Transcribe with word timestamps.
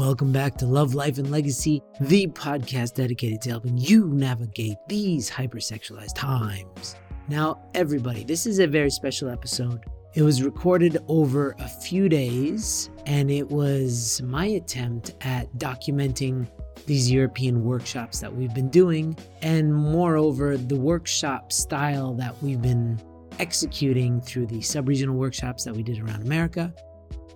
Welcome 0.00 0.32
back 0.32 0.56
to 0.56 0.66
Love, 0.66 0.94
Life, 0.94 1.18
and 1.18 1.30
Legacy, 1.30 1.82
the 2.00 2.26
podcast 2.28 2.94
dedicated 2.94 3.42
to 3.42 3.50
helping 3.50 3.76
you 3.76 4.08
navigate 4.08 4.78
these 4.88 5.30
hypersexualized 5.30 6.14
times. 6.14 6.96
Now, 7.28 7.60
everybody, 7.74 8.24
this 8.24 8.46
is 8.46 8.60
a 8.60 8.66
very 8.66 8.88
special 8.88 9.28
episode. 9.28 9.84
It 10.14 10.22
was 10.22 10.42
recorded 10.42 10.96
over 11.06 11.54
a 11.58 11.68
few 11.68 12.08
days, 12.08 12.88
and 13.04 13.30
it 13.30 13.46
was 13.50 14.22
my 14.22 14.46
attempt 14.46 15.16
at 15.20 15.52
documenting 15.58 16.48
these 16.86 17.10
European 17.10 17.62
workshops 17.62 18.20
that 18.20 18.34
we've 18.34 18.54
been 18.54 18.70
doing, 18.70 19.14
and 19.42 19.74
moreover, 19.74 20.56
the 20.56 20.80
workshop 20.80 21.52
style 21.52 22.14
that 22.14 22.42
we've 22.42 22.62
been 22.62 22.98
executing 23.38 24.22
through 24.22 24.46
the 24.46 24.62
sub 24.62 24.88
regional 24.88 25.16
workshops 25.16 25.62
that 25.64 25.76
we 25.76 25.82
did 25.82 25.98
around 25.98 26.22
America 26.22 26.72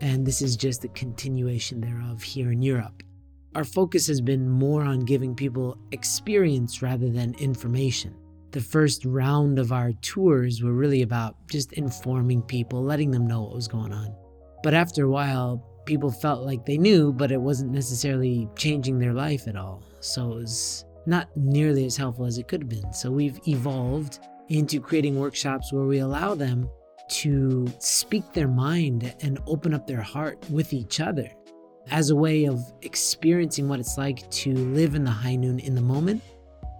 and 0.04 0.26
this 0.26 0.42
is 0.42 0.54
just 0.54 0.84
a 0.84 0.88
continuation 0.88 1.80
thereof 1.80 2.22
here 2.22 2.52
in 2.52 2.60
Europe. 2.60 3.02
Our 3.54 3.64
focus 3.64 4.06
has 4.08 4.20
been 4.20 4.50
more 4.50 4.82
on 4.82 5.06
giving 5.06 5.34
people 5.34 5.78
experience 5.92 6.82
rather 6.82 7.08
than 7.08 7.34
information. 7.38 8.14
The 8.50 8.60
first 8.60 9.06
round 9.06 9.58
of 9.58 9.72
our 9.72 9.92
tours 10.02 10.62
were 10.62 10.74
really 10.74 11.00
about 11.00 11.36
just 11.48 11.72
informing 11.72 12.42
people, 12.42 12.82
letting 12.82 13.12
them 13.12 13.26
know 13.26 13.44
what 13.44 13.54
was 13.54 13.66
going 13.66 13.94
on. 13.94 14.14
But 14.62 14.74
after 14.74 15.06
a 15.06 15.10
while, 15.10 15.64
people 15.86 16.10
felt 16.10 16.44
like 16.44 16.66
they 16.66 16.76
knew, 16.76 17.10
but 17.10 17.32
it 17.32 17.40
wasn't 17.40 17.72
necessarily 17.72 18.46
changing 18.56 18.98
their 18.98 19.14
life 19.14 19.48
at 19.48 19.56
all. 19.56 19.82
So 20.00 20.32
it 20.32 20.36
was 20.36 20.84
not 21.06 21.34
nearly 21.34 21.86
as 21.86 21.96
helpful 21.96 22.26
as 22.26 22.36
it 22.36 22.46
could 22.46 22.60
have 22.60 22.68
been. 22.68 22.92
So 22.92 23.10
we've 23.10 23.40
evolved 23.48 24.18
into 24.50 24.82
creating 24.82 25.18
workshops 25.18 25.72
where 25.72 25.86
we 25.86 26.00
allow 26.00 26.34
them 26.34 26.68
to 27.08 27.66
speak 27.78 28.32
their 28.32 28.48
mind 28.48 29.14
and 29.20 29.38
open 29.46 29.74
up 29.74 29.86
their 29.86 30.00
heart 30.00 30.38
with 30.50 30.72
each 30.72 31.00
other 31.00 31.30
as 31.90 32.10
a 32.10 32.16
way 32.16 32.44
of 32.44 32.60
experiencing 32.82 33.68
what 33.68 33.78
it's 33.78 33.98
like 33.98 34.28
to 34.30 34.54
live 34.54 34.94
in 34.94 35.04
the 35.04 35.10
high 35.10 35.36
noon 35.36 35.58
in 35.58 35.74
the 35.74 35.80
moment. 35.80 36.22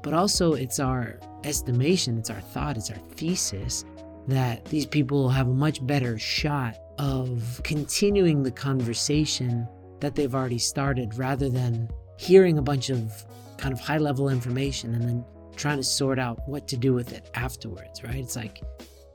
But 0.03 0.15
also, 0.15 0.55
it's 0.55 0.81
our 0.81 1.19
estimation, 1.45 2.19
it's 2.19 2.31
our 2.31 2.41
thought, 2.41 2.77
it's 2.77 2.91
our 2.91 2.99
thesis 3.17 3.85
that 4.29 4.65
these 4.67 4.87
people 4.87 5.29
have 5.29 5.49
a 5.49 5.55
much 5.55 5.87
better 5.87 6.19
shot 6.19 6.77
of 6.99 7.61
continuing 7.65 8.43
the 8.43 8.51
conversation 8.51 9.69
that 10.01 10.15
they've 10.15 10.35
already 10.35 10.59
started 10.59 11.17
rather 11.17 11.49
than 11.49 11.89
hearing 12.17 12.59
a 12.59 12.63
bunch 12.63 12.91
of 12.91 13.25
kind 13.57 13.73
of 13.73 13.81
high 13.81 13.99
level 13.99 14.29
information 14.29 14.95
and 14.95 15.03
then 15.03 15.25
trying 15.57 15.77
to 15.77 15.85
sort 15.85 16.19
out 16.19 16.39
what 16.49 16.67
to 16.69 16.77
do 16.77 16.93
with 16.93 17.13
it 17.13 17.31
afterwards, 17.35 18.03
right? 18.03 18.17
It's 18.17 18.37
like 18.37 18.61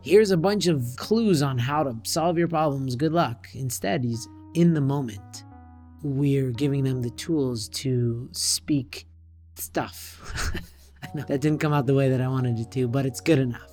here's 0.09 0.31
a 0.31 0.37
bunch 0.37 0.67
of 0.67 0.83
clues 0.97 1.41
on 1.41 1.57
how 1.57 1.83
to 1.83 1.95
solve 2.03 2.37
your 2.37 2.47
problems. 2.47 2.95
Good 2.95 3.13
luck. 3.13 3.47
Instead, 3.53 4.03
he's 4.03 4.27
in 4.55 4.73
the 4.73 4.81
moment. 4.81 5.43
We're 6.01 6.51
giving 6.51 6.83
them 6.83 7.01
the 7.01 7.11
tools 7.11 7.69
to 7.69 8.27
speak 8.31 9.07
stuff. 9.55 10.53
That 11.15 11.41
didn't 11.41 11.59
come 11.59 11.73
out 11.73 11.87
the 11.87 11.95
way 11.95 12.09
that 12.09 12.21
I 12.21 12.27
wanted 12.27 12.59
it 12.59 12.71
to, 12.73 12.87
but 12.87 13.03
it's 13.03 13.19
good 13.19 13.39
enough. 13.39 13.71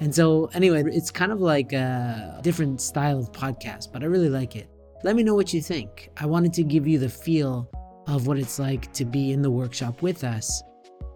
And 0.00 0.12
so, 0.12 0.50
anyway, 0.54 0.82
it's 0.86 1.10
kind 1.10 1.30
of 1.30 1.40
like 1.40 1.72
a 1.72 2.40
different 2.42 2.80
style 2.80 3.20
of 3.20 3.30
podcast, 3.30 3.92
but 3.92 4.02
I 4.02 4.06
really 4.06 4.30
like 4.30 4.56
it. 4.56 4.68
Let 5.04 5.14
me 5.14 5.22
know 5.22 5.34
what 5.34 5.52
you 5.54 5.60
think. 5.60 6.08
I 6.16 6.26
wanted 6.26 6.52
to 6.54 6.64
give 6.64 6.88
you 6.88 6.98
the 6.98 7.08
feel 7.08 7.70
of 8.08 8.26
what 8.26 8.38
it's 8.38 8.58
like 8.58 8.92
to 8.94 9.04
be 9.04 9.30
in 9.30 9.42
the 9.42 9.50
workshop 9.50 10.02
with 10.02 10.24
us 10.24 10.62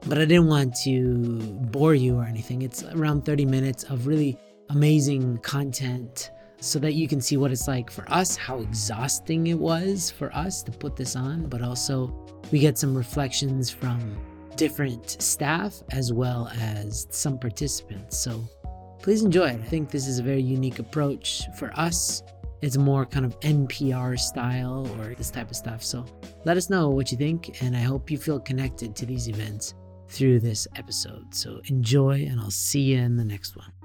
but 0.07 0.19
I 0.19 0.25
didn't 0.25 0.47
want 0.47 0.75
to 0.85 1.39
bore 1.71 1.95
you 1.95 2.17
or 2.17 2.25
anything. 2.25 2.63
It's 2.63 2.83
around 2.85 3.25
30 3.25 3.45
minutes 3.45 3.85
of 3.85 4.07
really 4.07 4.39
amazing 4.71 5.39
content 5.39 6.31
so 6.61 6.79
that 6.79 6.95
you 6.95 7.07
can 7.07 7.21
see 7.21 7.37
what 7.37 7.53
it's 7.53 7.69
like 7.69 7.91
for 7.91 8.05
us, 8.11 8.37
how 8.37 8.59
exhausting 8.59 9.47
it 9.47 9.59
was 9.59 10.11
for 10.11 10.35
us 10.35 10.63
to 10.65 10.73
put 10.73 10.97
this 10.97 11.15
on, 11.17 11.49
but 11.49 11.63
also 11.63 12.13
we 12.51 12.59
get 12.59 12.77
some 12.77 12.97
reflections 12.97 13.71
from 13.71 14.19
different 14.57 15.23
staff 15.23 15.83
as 15.91 16.13
well 16.13 16.51
as 16.61 17.07
some 17.11 17.39
participants. 17.39 18.19
So 18.19 18.43
please 19.01 19.23
enjoy 19.23 19.51
it. 19.51 19.61
I 19.61 19.65
think 19.65 19.91
this 19.91 20.09
is 20.09 20.19
a 20.19 20.23
very 20.23 20.43
unique 20.43 20.81
approach 20.81 21.45
for 21.57 21.71
us. 21.79 22.23
It's 22.61 22.77
more 22.77 23.07
kind 23.07 23.25
of 23.25 23.39
NPR 23.41 24.19
style 24.19 24.89
or 24.99 25.15
this 25.15 25.31
type 25.31 25.49
of 25.51 25.57
stuff. 25.57 25.85
So 25.85 26.05
let 26.45 26.57
us 26.57 26.69
know 26.69 26.89
what 26.89 27.13
you 27.13 27.19
think, 27.19 27.63
and 27.63 27.77
I 27.77 27.81
hope 27.81 28.11
you 28.11 28.19
feel 28.19 28.41
connected 28.41 28.97
to 28.97 29.07
these 29.07 29.29
events 29.29 29.75
through 30.09 30.41
this 30.41 30.67
episode. 30.75 31.33
So 31.33 31.61
enjoy, 31.67 32.27
and 32.29 32.41
I'll 32.41 32.51
see 32.51 32.81
you 32.81 32.99
in 32.99 33.17
the 33.17 33.25
next 33.25 33.57
one. 33.57 33.78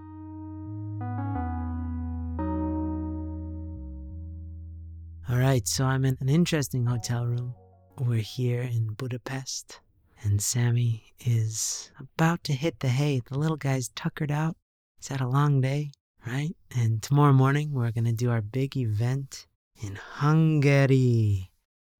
All 5.34 5.40
right, 5.40 5.68
so 5.68 5.86
I'm 5.86 6.06
in 6.06 6.16
an 6.20 6.30
interesting 6.30 6.86
hotel 6.86 7.26
room. 7.26 7.56
We're 8.00 8.20
here 8.20 8.62
in 8.62 8.94
Budapest, 8.94 9.80
and 10.22 10.40
Sammy 10.40 11.06
is 11.26 11.92
about 12.00 12.44
to 12.44 12.54
hit 12.54 12.82
the 12.82 12.90
hay. 12.90 13.20
The 13.28 13.40
little 13.40 13.58
guy's 13.58 13.90
tuckered 13.96 14.30
out. 14.30 14.56
He's 14.98 15.08
had 15.08 15.22
a 15.22 15.28
long 15.28 15.60
day, 15.60 15.90
right? 16.28 16.56
And 16.78 17.02
tomorrow 17.02 17.34
morning, 17.34 17.72
we're 17.72 17.90
going 17.90 18.06
to 18.06 18.14
do 18.14 18.30
our 18.30 18.44
big 18.44 18.78
event 18.78 19.48
in 19.82 19.96
Hungary. 19.96 21.50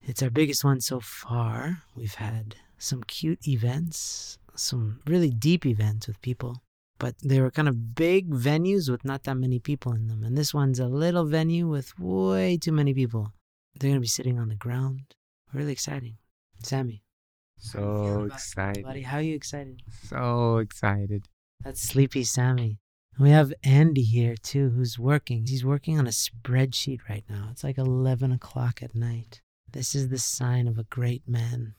It's 0.04 0.22
our 0.22 0.30
biggest 0.30 0.64
one 0.64 0.80
so 0.80 1.00
far. 1.00 1.82
We've 1.96 2.14
had 2.14 2.58
some 2.78 3.02
cute 3.02 3.48
events, 3.48 4.38
some 4.54 5.00
really 5.08 5.32
deep 5.32 5.66
events 5.66 6.06
with 6.06 6.22
people. 6.22 6.62
But 7.04 7.16
they 7.22 7.42
were 7.42 7.52
kind 7.52 7.68
of 7.68 7.96
big 7.96 8.30
venues 8.30 8.90
with 8.90 9.04
not 9.04 9.24
that 9.24 9.36
many 9.36 9.60
people 9.60 9.92
in 9.92 10.08
them. 10.08 10.24
And 10.24 10.38
this 10.38 10.54
one's 10.54 10.80
a 10.80 10.88
little 10.88 11.26
venue 11.26 11.68
with 11.68 12.00
way 12.00 12.56
too 12.56 12.72
many 12.72 12.94
people. 12.94 13.34
They're 13.78 13.90
going 13.90 13.98
to 13.98 14.00
be 14.00 14.08
sitting 14.08 14.40
on 14.40 14.48
the 14.48 14.56
ground. 14.56 15.14
Really 15.52 15.74
exciting. 15.74 16.16
Sammy. 16.64 17.04
So 17.58 18.30
excited. 18.32 18.86
Buddy, 18.86 19.02
how 19.02 19.18
are 19.18 19.22
you 19.22 19.36
excited? 19.36 19.82
So 20.08 20.60
excited. 20.60 21.28
That's 21.62 21.82
Sleepy 21.82 22.24
Sammy. 22.24 22.80
We 23.20 23.32
have 23.32 23.54
Andy 23.66 24.04
here 24.04 24.36
too, 24.42 24.70
who's 24.70 24.98
working. 24.98 25.46
He's 25.46 25.66
working 25.66 26.00
on 26.00 26.08
a 26.08 26.12
spreadsheet 26.12 27.02
right 27.10 27.26
now. 27.30 27.50
It's 27.52 27.66
like 27.66 27.78
11 27.78 28.32
o'clock 28.32 28.82
at 28.82 28.96
night. 28.96 29.42
This 29.70 29.94
is 29.94 30.08
the 30.08 30.20
sign 30.20 30.70
of 30.70 30.78
a 30.78 30.86
great 30.86 31.28
man. 31.28 31.76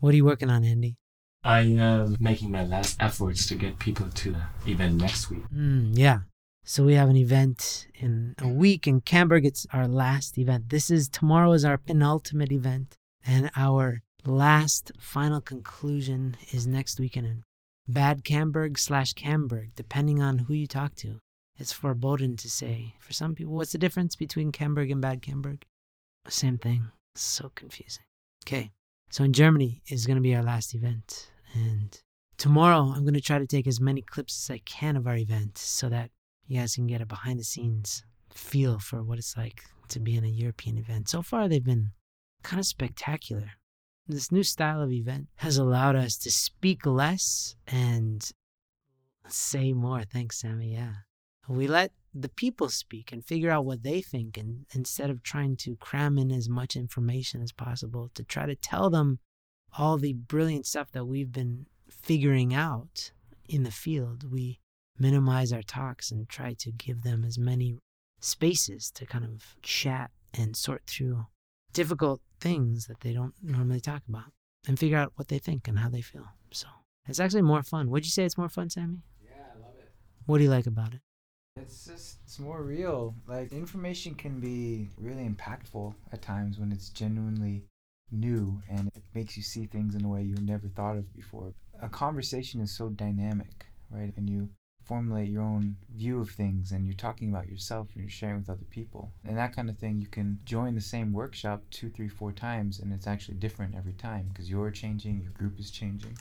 What 0.00 0.12
are 0.12 0.16
you 0.16 0.24
working 0.24 0.50
on, 0.50 0.64
Andy? 0.64 0.96
I 1.46 1.60
am 1.60 2.16
making 2.18 2.50
my 2.50 2.64
last 2.64 2.96
efforts 2.98 3.46
to 3.46 3.54
get 3.54 3.78
people 3.78 4.08
to 4.10 4.32
the 4.32 4.72
event 4.72 5.00
next 5.00 5.30
week. 5.30 5.44
Mm, 5.54 5.92
yeah. 5.96 6.20
So 6.64 6.82
we 6.82 6.94
have 6.94 7.08
an 7.08 7.16
event 7.16 7.86
in 7.94 8.34
a 8.40 8.48
week 8.48 8.88
in 8.88 9.00
Camberg. 9.00 9.44
It's 9.46 9.64
our 9.72 9.86
last 9.86 10.36
event. 10.38 10.70
This 10.70 10.90
is 10.90 11.08
tomorrow 11.08 11.52
is 11.52 11.64
our 11.64 11.78
penultimate 11.78 12.50
event, 12.50 12.96
and 13.24 13.52
our 13.54 14.02
last 14.24 14.90
final 14.98 15.40
conclusion 15.40 16.36
is 16.50 16.66
next 16.66 16.98
weekend 16.98 17.28
in 17.28 17.44
Bad 17.86 18.24
Camberg 18.24 18.76
slash 18.76 19.12
Camberg, 19.12 19.70
depending 19.76 20.20
on 20.20 20.38
who 20.38 20.54
you 20.54 20.66
talk 20.66 20.96
to. 20.96 21.20
It's 21.56 21.72
foreboding 21.72 22.34
to 22.38 22.50
say. 22.50 22.94
For 22.98 23.12
some 23.12 23.36
people, 23.36 23.54
what's 23.54 23.70
the 23.70 23.78
difference 23.78 24.16
between 24.16 24.50
Camberg 24.50 24.90
and 24.90 25.00
Bad 25.00 25.22
Camberg? 25.22 25.62
Same 26.26 26.58
thing. 26.58 26.88
So 27.14 27.52
confusing. 27.54 28.02
Okay. 28.44 28.72
So 29.10 29.22
in 29.22 29.32
Germany 29.32 29.82
is 29.86 30.06
going 30.06 30.16
to 30.16 30.22
be 30.22 30.34
our 30.34 30.42
last 30.42 30.74
event. 30.74 31.30
And 31.56 31.98
tomorrow 32.36 32.92
I'm 32.94 33.02
going 33.02 33.14
to 33.14 33.20
try 33.20 33.38
to 33.38 33.46
take 33.46 33.66
as 33.66 33.80
many 33.80 34.02
clips 34.02 34.44
as 34.44 34.54
I 34.54 34.58
can 34.58 34.96
of 34.96 35.06
our 35.06 35.16
event 35.16 35.58
so 35.58 35.88
that 35.88 36.10
you 36.46 36.60
guys 36.60 36.74
can 36.74 36.86
get 36.86 37.00
a 37.00 37.06
behind 37.06 37.40
the 37.40 37.44
scenes 37.44 38.04
feel 38.32 38.78
for 38.78 39.02
what 39.02 39.18
it's 39.18 39.36
like 39.36 39.64
to 39.88 40.00
be 40.00 40.16
in 40.16 40.24
a 40.24 40.28
European 40.28 40.76
event. 40.76 41.08
So 41.08 41.22
far, 41.22 41.48
they've 41.48 41.64
been 41.64 41.90
kind 42.42 42.60
of 42.60 42.66
spectacular. 42.66 43.52
This 44.06 44.30
new 44.30 44.42
style 44.42 44.82
of 44.82 44.92
event 44.92 45.28
has 45.36 45.56
allowed 45.56 45.96
us 45.96 46.16
to 46.18 46.30
speak 46.30 46.86
less 46.86 47.56
and 47.66 48.30
say 49.28 49.72
more. 49.72 50.02
Thanks, 50.04 50.40
Sammy. 50.40 50.74
Yeah. 50.74 50.92
We 51.48 51.66
let 51.66 51.92
the 52.14 52.28
people 52.28 52.68
speak 52.68 53.12
and 53.12 53.24
figure 53.24 53.50
out 53.50 53.64
what 53.64 53.82
they 53.82 54.00
think 54.00 54.38
and 54.38 54.64
instead 54.74 55.10
of 55.10 55.22
trying 55.22 55.56
to 55.56 55.76
cram 55.76 56.18
in 56.18 56.30
as 56.32 56.48
much 56.48 56.76
information 56.76 57.42
as 57.42 57.52
possible 57.52 58.10
to 58.14 58.24
try 58.24 58.46
to 58.46 58.54
tell 58.54 58.90
them 58.90 59.18
all 59.78 59.98
the 59.98 60.12
brilliant 60.12 60.66
stuff 60.66 60.90
that 60.92 61.04
we've 61.04 61.32
been 61.32 61.66
figuring 61.88 62.54
out 62.54 63.12
in 63.48 63.62
the 63.62 63.70
field 63.70 64.30
we 64.30 64.58
minimize 64.98 65.52
our 65.52 65.62
talks 65.62 66.10
and 66.10 66.28
try 66.28 66.52
to 66.54 66.72
give 66.72 67.02
them 67.02 67.24
as 67.24 67.38
many 67.38 67.78
spaces 68.20 68.90
to 68.90 69.06
kind 69.06 69.24
of 69.24 69.56
chat 69.62 70.10
and 70.34 70.56
sort 70.56 70.82
through 70.86 71.26
difficult 71.72 72.20
things 72.40 72.86
that 72.86 73.00
they 73.00 73.12
don't 73.12 73.34
normally 73.42 73.80
talk 73.80 74.02
about 74.08 74.32
and 74.66 74.78
figure 74.78 74.98
out 74.98 75.12
what 75.16 75.28
they 75.28 75.38
think 75.38 75.68
and 75.68 75.78
how 75.78 75.88
they 75.88 76.00
feel. 76.00 76.26
So 76.50 76.66
it's 77.08 77.20
actually 77.20 77.42
more 77.42 77.62
fun. 77.62 77.90
Would 77.90 78.04
you 78.04 78.10
say 78.10 78.24
it's 78.24 78.38
more 78.38 78.48
fun 78.48 78.70
sammy? 78.70 79.02
Yeah 79.24 79.30
i 79.54 79.60
love 79.60 79.74
it. 79.78 79.90
What 80.24 80.38
do 80.38 80.44
you 80.44 80.50
like 80.50 80.66
about 80.66 80.94
it? 80.94 81.00
It's 81.56 81.86
just 81.86 82.18
it's 82.24 82.38
more 82.38 82.62
real. 82.62 83.14
Like 83.26 83.52
information 83.52 84.14
can 84.14 84.40
be 84.40 84.90
really 84.98 85.28
impactful 85.28 85.94
at 86.12 86.22
times 86.22 86.58
when 86.58 86.72
it's 86.72 86.88
genuinely 86.90 87.64
new 88.10 88.60
and 88.68 88.88
it 88.88 89.02
makes 89.14 89.36
you 89.36 89.42
see 89.42 89.66
things 89.66 89.94
in 89.94 90.04
a 90.04 90.08
way 90.08 90.22
you 90.22 90.36
never 90.40 90.68
thought 90.68 90.96
of 90.96 91.12
before. 91.14 91.52
A 91.80 91.88
conversation 91.88 92.60
is 92.60 92.76
so 92.76 92.88
dynamic, 92.88 93.66
right? 93.90 94.12
And 94.16 94.28
you 94.28 94.48
formulate 94.84 95.28
your 95.28 95.42
own 95.42 95.76
view 95.96 96.20
of 96.20 96.30
things 96.30 96.70
and 96.70 96.86
you're 96.86 96.94
talking 96.94 97.28
about 97.28 97.48
yourself 97.48 97.88
and 97.94 98.02
you're 98.02 98.10
sharing 98.10 98.38
with 98.38 98.48
other 98.48 98.64
people 98.70 99.10
and 99.24 99.36
that 99.36 99.52
kind 99.52 99.68
of 99.68 99.76
thing 99.76 100.00
you 100.00 100.06
can 100.06 100.38
join 100.44 100.76
the 100.76 100.80
same 100.80 101.12
workshop 101.12 101.60
two 101.72 101.90
three 101.90 102.06
four 102.08 102.30
times 102.30 102.78
and 102.78 102.92
it's 102.92 103.08
actually 103.08 103.34
different 103.34 103.74
every 103.74 103.94
time 103.94 104.28
because 104.28 104.48
you're 104.48 104.70
changing 104.70 105.20
your 105.20 105.32
group 105.32 105.58
is 105.58 105.72
changing 105.72 106.16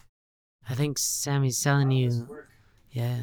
I 0.68 0.74
think 0.74 0.98
Sammy's 0.98 1.62
telling 1.62 1.92
you, 1.92 2.28
yeah, 2.92 3.20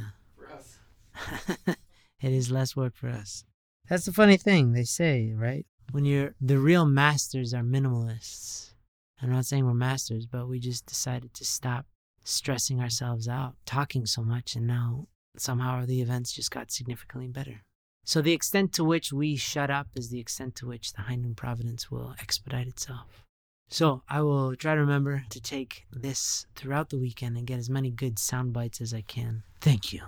it 1.67 2.33
is 2.33 2.51
less 2.51 2.77
work 2.77 2.95
for 2.95 3.09
us. 3.09 3.45
That's 3.89 4.05
the 4.05 4.13
funny 4.13 4.37
thing 4.37 4.73
they 4.73 4.85
say, 4.85 5.33
right? 5.35 5.67
When 5.91 6.05
you're 6.05 6.35
the 6.41 6.59
real 6.59 6.87
masters 6.87 7.53
are 7.53 7.63
minimalists. 7.63 8.73
I'm 9.21 9.31
not 9.31 9.47
saying 9.47 9.67
we're 9.67 9.75
masters, 9.75 10.27
but 10.27 10.49
we 10.49 10.59
just 10.59 10.87
decided 10.87 11.33
to 11.35 11.45
stop 11.45 11.87
stressing 12.25 12.81
ourselves 12.81 13.29
out, 13.29 13.55
talking 13.67 14.07
so 14.07 14.23
much, 14.23 14.57
and 14.57 14.67
now 14.67 15.07
somehow 15.37 15.85
the 15.85 16.01
events 16.01 16.33
just 16.33 16.51
got 16.51 16.71
significantly 16.71 17.29
better. 17.29 17.63
So 18.05 18.21
the 18.21 18.33
extent 18.33 18.73
to 18.75 18.85
which 18.85 19.13
we 19.13 19.37
shut 19.37 19.71
up 19.71 19.89
is 19.95 20.11
the 20.11 20.19
extent 20.19 20.57
to 20.57 20.67
which 20.67 20.93
the 20.93 21.03
High 21.03 21.19
Providence 21.37 21.91
will 21.91 22.15
expedite 22.21 22.67
itself. 22.67 23.25
So 23.69 24.03
I 24.09 24.23
will 24.23 24.57
try 24.57 24.75
to 24.75 24.81
remember 24.81 25.25
to 25.31 25.41
take 25.41 25.87
this 25.91 26.47
throughout 26.57 26.91
the 26.91 26.99
weekend 26.99 27.37
and 27.37 27.47
get 27.47 27.59
as 27.59 27.71
many 27.71 27.91
good 27.91 28.19
sound 28.19 28.53
bites 28.53 28.81
as 28.81 28.93
I 28.93 29.03
can. 29.03 29.45
Thank 29.61 29.93
you. 29.93 30.03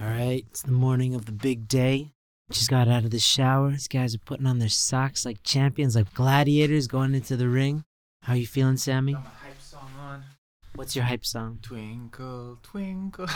All 0.00 0.08
right, 0.08 0.44
it's 0.50 0.62
the 0.62 0.72
morning 0.72 1.14
of 1.14 1.24
the 1.24 1.32
big 1.32 1.68
day. 1.68 2.12
Just 2.50 2.70
got 2.70 2.88
out 2.88 3.04
of 3.04 3.10
the 3.10 3.18
shower. 3.18 3.72
These 3.72 3.88
guys 3.88 4.14
are 4.14 4.18
putting 4.18 4.46
on 4.46 4.60
their 4.60 4.68
socks 4.68 5.24
like 5.24 5.42
champions, 5.42 5.96
like 5.96 6.14
gladiators 6.14 6.86
going 6.86 7.14
into 7.14 7.36
the 7.36 7.48
ring. 7.48 7.84
How 8.22 8.34
you 8.34 8.46
feeling, 8.46 8.76
Sammy? 8.76 9.14
Got 9.14 9.24
my 9.24 9.30
hype 9.30 9.60
song 9.60 9.90
on. 10.00 10.24
What's 10.76 10.94
your 10.94 11.04
hype 11.06 11.26
song? 11.26 11.58
Twinkle, 11.62 12.58
twinkle. 12.62 13.26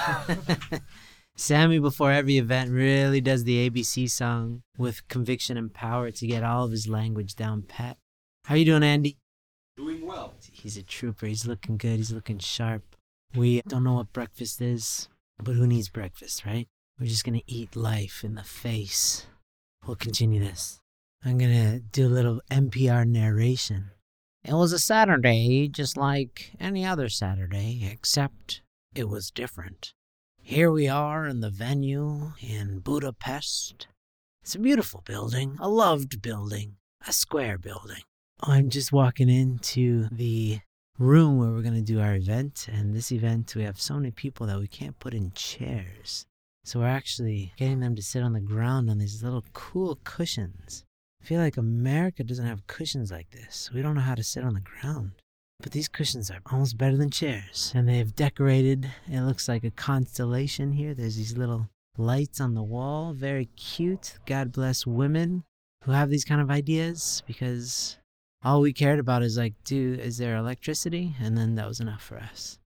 Sammy, 1.37 1.79
before 1.79 2.13
every 2.13 2.39
event, 2.39 2.71
really 2.71 3.21
does 3.21 3.45
the 3.45 3.69
ABC 3.69 4.11
song 4.11 4.63
with 4.77 5.09
conviction 5.09 5.57
and 5.57 5.73
power 5.73 6.11
to 6.11 6.27
get 6.27 6.45
all 6.45 6.65
of 6.65 6.71
his 6.71 6.87
language 6.87 7.35
down 7.35 7.63
pat. 7.63 7.97
How 8.45 8.55
you 8.55 8.65
doing, 8.65 8.83
Andy? 8.83 9.17
Doing 9.77 10.07
well. 10.07 10.35
He's 10.53 10.77
a 10.77 10.83
trooper. 10.83 11.27
He's 11.27 11.47
looking 11.47 11.79
good. 11.79 11.97
He's 11.97 12.13
looking 12.13 12.39
sharp. 12.39 12.83
We 13.35 13.63
don't 13.67 13.85
know 13.85 13.95
what 13.95 14.13
breakfast 14.13 14.61
is, 14.61 15.09
but 15.43 15.55
who 15.55 15.67
needs 15.67 15.89
breakfast, 15.89 16.45
right? 16.45 16.69
We're 17.01 17.07
just 17.07 17.25
gonna 17.25 17.41
eat 17.47 17.77
life 17.77 18.23
in 18.23 18.35
the 18.35 18.45
face. 18.45 19.27
We'll 19.87 19.97
continue 19.97 20.39
this. 20.39 20.81
I'm 21.25 21.39
gonna 21.39 21.81
do 21.81 22.07
a 22.07 22.09
little 22.09 22.43
NPR 22.51 23.07
narration. 23.07 23.93
It 24.45 24.53
was 24.53 24.75
a 24.75 24.79
Saturday 24.79 25.67
just 25.69 25.97
like 25.97 26.53
any 26.61 26.85
other 26.85 27.09
Saturday, 27.09 27.89
except 27.91 28.61
it 28.95 29.09
was 29.09 29.31
different. 29.31 29.95
Here 30.43 30.71
we 30.71 30.89
are 30.89 31.27
in 31.27 31.41
the 31.41 31.49
venue 31.49 32.33
in 32.41 32.81
Budapest. 32.81 33.87
It's 34.43 34.55
a 34.55 34.59
beautiful 34.59 35.03
building, 35.07 35.57
a 35.59 35.71
loved 35.71 36.21
building, 36.21 36.77
a 37.07 37.15
square 37.15 37.57
building. 37.57 38.03
I'm 38.43 38.69
just 38.69 38.93
walking 38.93 39.31
into 39.31 40.09
the 40.11 40.61
room 40.99 41.39
where 41.39 41.51
we're 41.51 41.63
going 41.63 41.75
to 41.75 41.81
do 41.81 42.01
our 42.01 42.15
event. 42.15 42.67
And 42.71 42.95
this 42.95 43.13
event, 43.13 43.55
we 43.55 43.65
have 43.65 43.81
so 43.81 43.95
many 43.95 44.11
people 44.11 44.47
that 44.47 44.59
we 44.59 44.67
can't 44.67 44.99
put 44.99 45.15
in 45.15 45.33
chairs. 45.33 46.27
So 46.65 46.81
we're 46.81 46.87
actually 46.87 47.53
getting 47.57 47.81
them 47.81 47.97
to 47.97 48.03
sit 48.03 48.23
on 48.23 48.33
the 48.33 48.41
ground 48.41 48.91
on 48.91 48.99
these 48.99 49.23
little 49.23 49.45
cool 49.53 49.99
cushions. 50.05 50.85
I 51.23 51.27
feel 51.27 51.41
like 51.41 51.57
America 51.57 52.25
doesn't 52.25 52.47
have 52.47 52.67
cushions 52.67 53.11
like 53.11 53.31
this. 53.31 53.71
We 53.73 53.83
don't 53.83 53.95
know 53.95 54.01
how 54.01 54.15
to 54.15 54.25
sit 54.25 54.45
on 54.45 54.55
the 54.55 54.61
ground. 54.61 55.13
But 55.63 55.73
these 55.73 55.89
cushions 55.89 56.31
are 56.31 56.41
almost 56.51 56.79
better 56.79 56.97
than 56.97 57.11
chairs. 57.11 57.73
And 57.75 57.89
they've 57.89 58.15
decorated, 58.15 58.91
it 59.11 59.21
looks 59.21 59.49
like 59.49 59.65
a 59.65 59.71
constellation 59.71 60.73
here. 60.73 60.95
There's 60.95 61.17
these 61.17 61.37
little 61.37 61.69
lights 61.99 62.41
on 62.41 62.55
the 62.55 62.63
wall. 62.63 63.13
Very 63.13 63.47
cute. 63.57 64.19
God 64.25 64.53
bless 64.53 64.87
women 64.87 65.45
who 65.85 65.93
have 65.93 66.09
these 66.09 66.25
kind 66.25 66.41
of 66.41 66.51
ideas 66.51 67.23
because 67.27 67.99
all 68.43 68.63
we 68.63 68.73
cared 68.73 68.99
about 68.99 69.23
is 69.23 69.37
like, 69.37 69.55
do 69.65 69.99
is 70.01 70.17
there 70.17 70.37
electricity? 70.37 71.15
And 71.21 71.37
then 71.37 71.57
that 71.57 71.69
was 71.69 71.81
enough 71.81 72.03
for 72.03 72.17
us. 72.19 72.59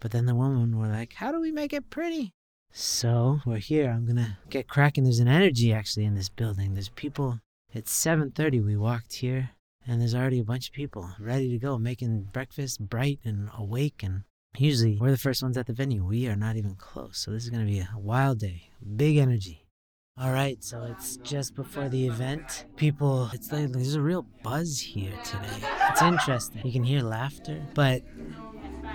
But 0.00 0.10
then 0.10 0.26
the 0.26 0.34
women 0.34 0.76
were 0.76 0.88
like, 0.88 1.12
how 1.14 1.30
do 1.30 1.40
we 1.40 1.52
make 1.52 1.72
it 1.72 1.90
pretty? 1.90 2.32
So 2.72 3.40
we're 3.44 3.58
here. 3.58 3.90
I'm 3.90 4.06
gonna 4.06 4.38
get 4.48 4.66
cracking. 4.66 5.04
There's 5.04 5.18
an 5.18 5.28
energy 5.28 5.72
actually 5.72 6.06
in 6.06 6.14
this 6.14 6.30
building. 6.30 6.72
There's 6.72 6.88
people. 6.88 7.40
It's 7.70 7.92
7:30. 7.92 8.60
We 8.60 8.76
walked 8.76 9.14
here, 9.16 9.50
and 9.86 10.00
there's 10.00 10.14
already 10.14 10.40
a 10.40 10.44
bunch 10.44 10.68
of 10.68 10.74
people 10.74 11.10
ready 11.20 11.50
to 11.50 11.58
go, 11.58 11.78
making 11.78 12.30
breakfast 12.32 12.80
bright 12.80 13.20
and 13.24 13.50
awake. 13.56 14.02
And 14.02 14.22
usually 14.56 14.98
we're 14.98 15.10
the 15.10 15.18
first 15.18 15.42
ones 15.42 15.58
at 15.58 15.66
the 15.66 15.74
venue. 15.74 16.02
We 16.02 16.26
are 16.28 16.36
not 16.36 16.56
even 16.56 16.74
close. 16.74 17.18
So 17.18 17.30
this 17.30 17.44
is 17.44 17.50
gonna 17.50 17.66
be 17.66 17.80
a 17.80 17.90
wild 17.94 18.38
day. 18.38 18.70
Big 18.96 19.18
energy. 19.18 19.66
All 20.18 20.32
right, 20.32 20.62
so 20.62 20.82
it's 20.84 21.16
just 21.18 21.54
before 21.54 21.88
the 21.88 22.06
event. 22.06 22.66
People, 22.76 23.30
it's 23.32 23.50
like 23.50 23.72
there's 23.72 23.94
a 23.94 24.02
real 24.02 24.26
buzz 24.42 24.78
here 24.78 25.12
today. 25.24 25.66
It's 25.90 26.02
interesting. 26.02 26.60
You 26.66 26.72
can 26.72 26.84
hear 26.84 27.02
laughter, 27.02 27.66
but 27.74 28.02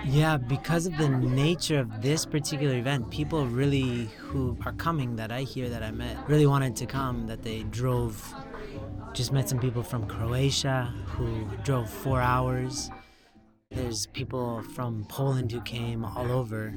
yeah, 0.07 0.38
because 0.38 0.86
of 0.86 0.98
the 0.98 1.09
nature 1.09 1.80
of 1.80 2.01
this 2.01 2.25
particular 2.25 2.75
event, 2.75 3.09
people 3.12 3.45
really 3.45 4.06
who 4.18 4.57
are 4.65 4.71
coming 4.74 5.15
that 5.18 5.31
I 5.31 5.42
hear 5.42 5.69
that 5.69 5.83
I 5.83 5.92
met 5.92 6.18
really 6.30 6.45
wanted 6.45 6.75
to 6.77 6.86
come. 6.86 7.27
That 7.27 7.44
they 7.44 7.63
drove, 7.63 8.33
just 9.13 9.31
met 9.31 9.50
some 9.50 9.59
people 9.59 9.83
from 9.83 10.07
Croatia 10.07 10.94
who 11.06 11.45
drove 11.63 11.89
four 11.89 12.21
hours. 12.21 12.89
There's 13.71 14.07
people 14.07 14.63
from 14.75 15.06
Poland 15.09 15.51
who 15.51 15.62
came 15.62 16.06
all 16.06 16.31
over. 16.31 16.74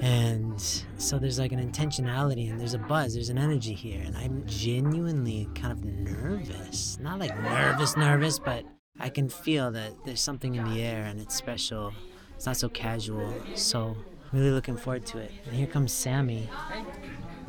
And 0.00 0.60
so 0.98 1.18
there's 1.18 1.38
like 1.38 1.52
an 1.52 1.60
intentionality 1.60 2.50
and 2.50 2.60
there's 2.60 2.74
a 2.74 2.78
buzz, 2.78 3.14
there's 3.14 3.30
an 3.30 3.38
energy 3.38 3.74
here. 3.74 4.02
And 4.04 4.16
I'm 4.16 4.44
genuinely 4.46 5.48
kind 5.54 5.72
of 5.72 5.82
nervous. 5.84 6.98
Not 7.00 7.18
like 7.18 7.36
nervous, 7.42 7.96
nervous, 7.96 8.38
but 8.38 8.64
I 9.00 9.08
can 9.08 9.28
feel 9.28 9.70
that 9.72 9.92
there's 10.04 10.20
something 10.20 10.56
in 10.56 10.68
the 10.70 10.82
air 10.82 11.04
and 11.04 11.20
it's 11.20 11.34
special. 11.34 11.92
It's 12.38 12.46
not 12.46 12.56
so 12.56 12.68
casual. 12.68 13.34
So 13.56 13.96
really 14.30 14.52
looking 14.52 14.76
forward 14.76 15.04
to 15.06 15.18
it. 15.18 15.32
And 15.46 15.56
here 15.56 15.66
comes 15.66 15.90
Sammy. 15.90 16.48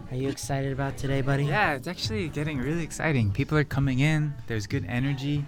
Are 0.09 0.15
you 0.15 0.29
excited 0.29 0.73
about 0.73 0.97
today, 0.97 1.21
buddy? 1.21 1.45
Yeah, 1.45 1.75
it's 1.75 1.87
actually 1.87 2.27
getting 2.29 2.57
really 2.57 2.81
exciting. 2.81 3.31
People 3.31 3.55
are 3.59 3.63
coming 3.63 3.99
in, 3.99 4.33
there's 4.47 4.65
good 4.65 4.83
energy, 4.89 5.45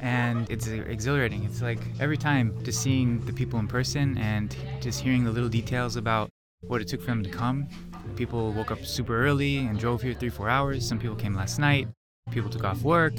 and 0.00 0.50
it's 0.50 0.66
exhilarating. 0.66 1.44
It's 1.44 1.62
like 1.62 1.78
every 2.00 2.16
time 2.16 2.52
just 2.64 2.82
seeing 2.82 3.24
the 3.26 3.32
people 3.32 3.60
in 3.60 3.68
person 3.68 4.18
and 4.18 4.56
just 4.80 5.00
hearing 5.00 5.22
the 5.22 5.30
little 5.30 5.48
details 5.48 5.94
about 5.94 6.28
what 6.62 6.80
it 6.80 6.88
took 6.88 7.00
for 7.00 7.06
them 7.06 7.22
to 7.22 7.30
come. 7.30 7.68
People 8.16 8.50
woke 8.50 8.72
up 8.72 8.84
super 8.84 9.24
early 9.24 9.58
and 9.58 9.78
drove 9.78 10.02
here 10.02 10.14
three, 10.14 10.30
four 10.30 10.48
hours. 10.48 10.84
Some 10.84 10.98
people 10.98 11.14
came 11.14 11.36
last 11.36 11.60
night. 11.60 11.86
People 12.30 12.50
took 12.50 12.64
off 12.64 12.82
work. 12.82 13.14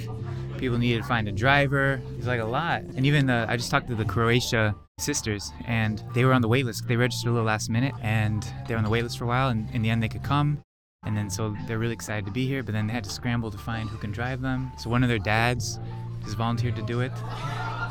People 0.57 0.77
needed 0.77 1.01
to 1.01 1.07
find 1.07 1.27
a 1.27 1.31
driver. 1.31 2.01
It's 2.17 2.27
like 2.27 2.41
a 2.41 2.45
lot. 2.45 2.81
And 2.81 3.05
even 3.05 3.27
the, 3.27 3.45
I 3.47 3.55
just 3.55 3.69
talked 3.71 3.87
to 3.87 3.95
the 3.95 4.03
Croatia 4.03 4.75
sisters, 4.97 5.51
and 5.67 6.03
they 6.13 6.25
were 6.25 6.33
on 6.33 6.41
the 6.41 6.49
waitlist. 6.49 6.87
They 6.87 6.95
registered 6.95 7.29
a 7.29 7.31
little 7.31 7.45
last 7.45 7.69
minute, 7.69 7.93
and 8.01 8.45
they 8.67 8.73
were 8.73 8.79
on 8.79 8.83
the 8.83 8.89
waitlist 8.89 9.17
for 9.17 9.25
a 9.25 9.27
while. 9.27 9.49
And 9.49 9.69
in 9.73 9.81
the 9.81 9.89
end, 9.89 10.01
they 10.01 10.09
could 10.09 10.23
come. 10.23 10.61
And 11.05 11.15
then 11.15 11.29
so 11.29 11.55
they're 11.67 11.77
really 11.77 11.93
excited 11.93 12.25
to 12.25 12.31
be 12.31 12.47
here. 12.47 12.63
But 12.63 12.73
then 12.73 12.87
they 12.87 12.93
had 12.93 13.03
to 13.03 13.09
scramble 13.09 13.51
to 13.51 13.57
find 13.57 13.89
who 13.89 13.97
can 13.97 14.11
drive 14.11 14.41
them. 14.41 14.71
So 14.77 14.89
one 14.89 15.03
of 15.03 15.09
their 15.09 15.19
dads 15.19 15.79
just 16.23 16.35
volunteered 16.35 16.75
to 16.75 16.81
do 16.81 17.01
it. 17.01 17.11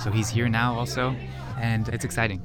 So 0.03 0.11
he's 0.11 0.29
here 0.29 0.49
now 0.49 0.75
also, 0.75 1.17
and 1.61 1.89
it's 1.91 2.05
exciting. 2.05 2.43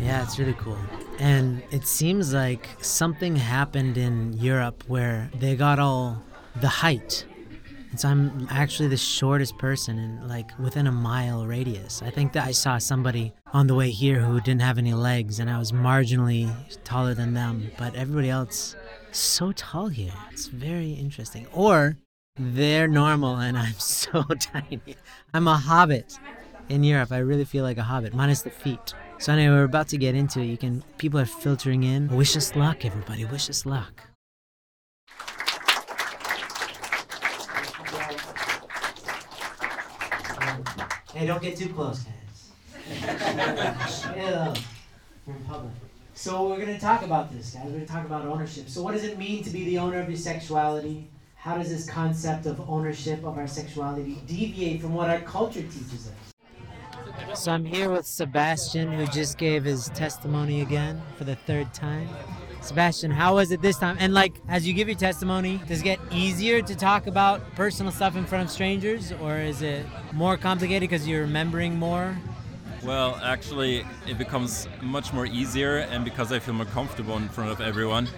Yeah, 0.00 0.22
it's 0.24 0.38
really 0.38 0.54
cool. 0.54 0.78
And 1.20 1.62
it 1.70 1.86
seems 1.86 2.34
like 2.34 2.68
something 2.80 3.36
happened 3.36 3.96
in 3.96 4.32
Europe 4.34 4.82
where 4.88 5.30
they 5.38 5.54
got 5.54 5.78
all 5.78 6.20
the 6.60 6.68
height. 6.68 7.24
And 7.94 8.00
so 8.00 8.08
I'm 8.08 8.48
actually 8.50 8.88
the 8.88 8.96
shortest 8.96 9.56
person 9.56 10.00
in 10.00 10.26
like 10.26 10.50
within 10.58 10.88
a 10.88 10.90
mile 10.90 11.46
radius. 11.46 12.02
I 12.02 12.10
think 12.10 12.32
that 12.32 12.44
I 12.44 12.50
saw 12.50 12.78
somebody 12.78 13.32
on 13.52 13.68
the 13.68 13.76
way 13.76 13.90
here 13.90 14.18
who 14.18 14.40
didn't 14.40 14.62
have 14.62 14.78
any 14.78 14.92
legs 14.92 15.38
and 15.38 15.48
I 15.48 15.60
was 15.60 15.70
marginally 15.70 16.52
taller 16.82 17.14
than 17.14 17.34
them, 17.34 17.70
but 17.78 17.94
everybody 17.94 18.30
else 18.30 18.74
so 19.12 19.52
tall 19.52 19.86
here. 19.86 20.12
It's 20.32 20.48
very 20.48 20.94
interesting. 20.94 21.46
Or 21.52 21.96
they're 22.36 22.88
normal 22.88 23.36
and 23.36 23.56
I'm 23.56 23.74
so 23.78 24.22
tiny. 24.40 24.96
I'm 25.32 25.46
a 25.46 25.56
hobbit 25.56 26.18
in 26.68 26.82
Europe. 26.82 27.12
I 27.12 27.18
really 27.18 27.44
feel 27.44 27.62
like 27.62 27.78
a 27.78 27.84
hobbit, 27.84 28.12
minus 28.12 28.42
the 28.42 28.50
feet. 28.50 28.92
So 29.18 29.32
anyway, 29.32 29.54
we're 29.54 29.62
about 29.62 29.86
to 29.90 29.98
get 29.98 30.16
into 30.16 30.40
it. 30.40 30.46
You 30.46 30.56
can 30.56 30.82
people 30.98 31.20
are 31.20 31.26
filtering 31.26 31.84
in. 31.84 32.08
Wish 32.08 32.36
us 32.36 32.56
luck, 32.56 32.84
everybody. 32.84 33.24
Wish 33.24 33.48
us 33.48 33.64
luck. 33.64 34.08
Hey, 41.12 41.26
don't 41.26 41.42
get 41.42 41.56
too 41.56 41.68
close, 41.68 42.04
guys. 42.04 42.50
Chill. 44.02 44.54
We're 45.26 45.36
in 45.36 45.44
public. 45.44 45.72
So 46.14 46.48
we're 46.48 46.60
gonna 46.60 46.78
talk 46.78 47.02
about 47.02 47.32
this, 47.32 47.54
guys. 47.54 47.64
We're 47.66 47.72
gonna 47.72 47.86
talk 47.86 48.04
about 48.04 48.24
ownership. 48.24 48.68
So 48.68 48.82
what 48.82 48.92
does 48.92 49.04
it 49.04 49.18
mean 49.18 49.42
to 49.44 49.50
be 49.50 49.64
the 49.64 49.78
owner 49.78 50.00
of 50.00 50.08
your 50.08 50.18
sexuality? 50.18 51.08
How 51.34 51.58
does 51.58 51.68
this 51.68 51.88
concept 51.88 52.46
of 52.46 52.60
ownership 52.70 53.24
of 53.24 53.36
our 53.36 53.46
sexuality 53.46 54.18
deviate 54.26 54.80
from 54.80 54.94
what 54.94 55.10
our 55.10 55.20
culture 55.20 55.62
teaches 55.62 56.08
us? 56.08 57.38
So 57.38 57.52
I'm 57.52 57.64
here 57.64 57.90
with 57.90 58.06
Sebastian, 58.06 58.92
who 58.92 59.06
just 59.06 59.38
gave 59.38 59.64
his 59.64 59.88
testimony 59.90 60.62
again 60.62 61.02
for 61.16 61.24
the 61.24 61.36
third 61.36 61.72
time. 61.74 62.08
Sebastian, 62.64 63.10
how 63.10 63.34
was 63.34 63.50
it 63.50 63.60
this 63.60 63.76
time? 63.76 63.96
And 64.00 64.14
like, 64.14 64.40
as 64.48 64.66
you 64.66 64.72
give 64.72 64.88
your 64.88 64.96
testimony, 64.96 65.60
does 65.68 65.80
it 65.80 65.84
get 65.84 66.00
easier 66.10 66.62
to 66.62 66.74
talk 66.74 67.06
about 67.06 67.54
personal 67.54 67.92
stuff 67.92 68.16
in 68.16 68.24
front 68.24 68.44
of 68.44 68.50
strangers, 68.50 69.12
or 69.20 69.38
is 69.38 69.60
it 69.60 69.84
more 70.12 70.36
complicated 70.38 70.88
because 70.88 71.06
you're 71.06 71.20
remembering 71.20 71.78
more? 71.78 72.16
Well, 72.82 73.18
actually, 73.22 73.86
it 74.06 74.18
becomes 74.18 74.66
much 74.82 75.12
more 75.12 75.26
easier, 75.26 75.78
and 75.78 76.04
because 76.04 76.32
I 76.32 76.38
feel 76.38 76.54
more 76.54 76.66
comfortable 76.66 77.16
in 77.16 77.28
front 77.28 77.50
of 77.50 77.60
everyone, 77.60 78.08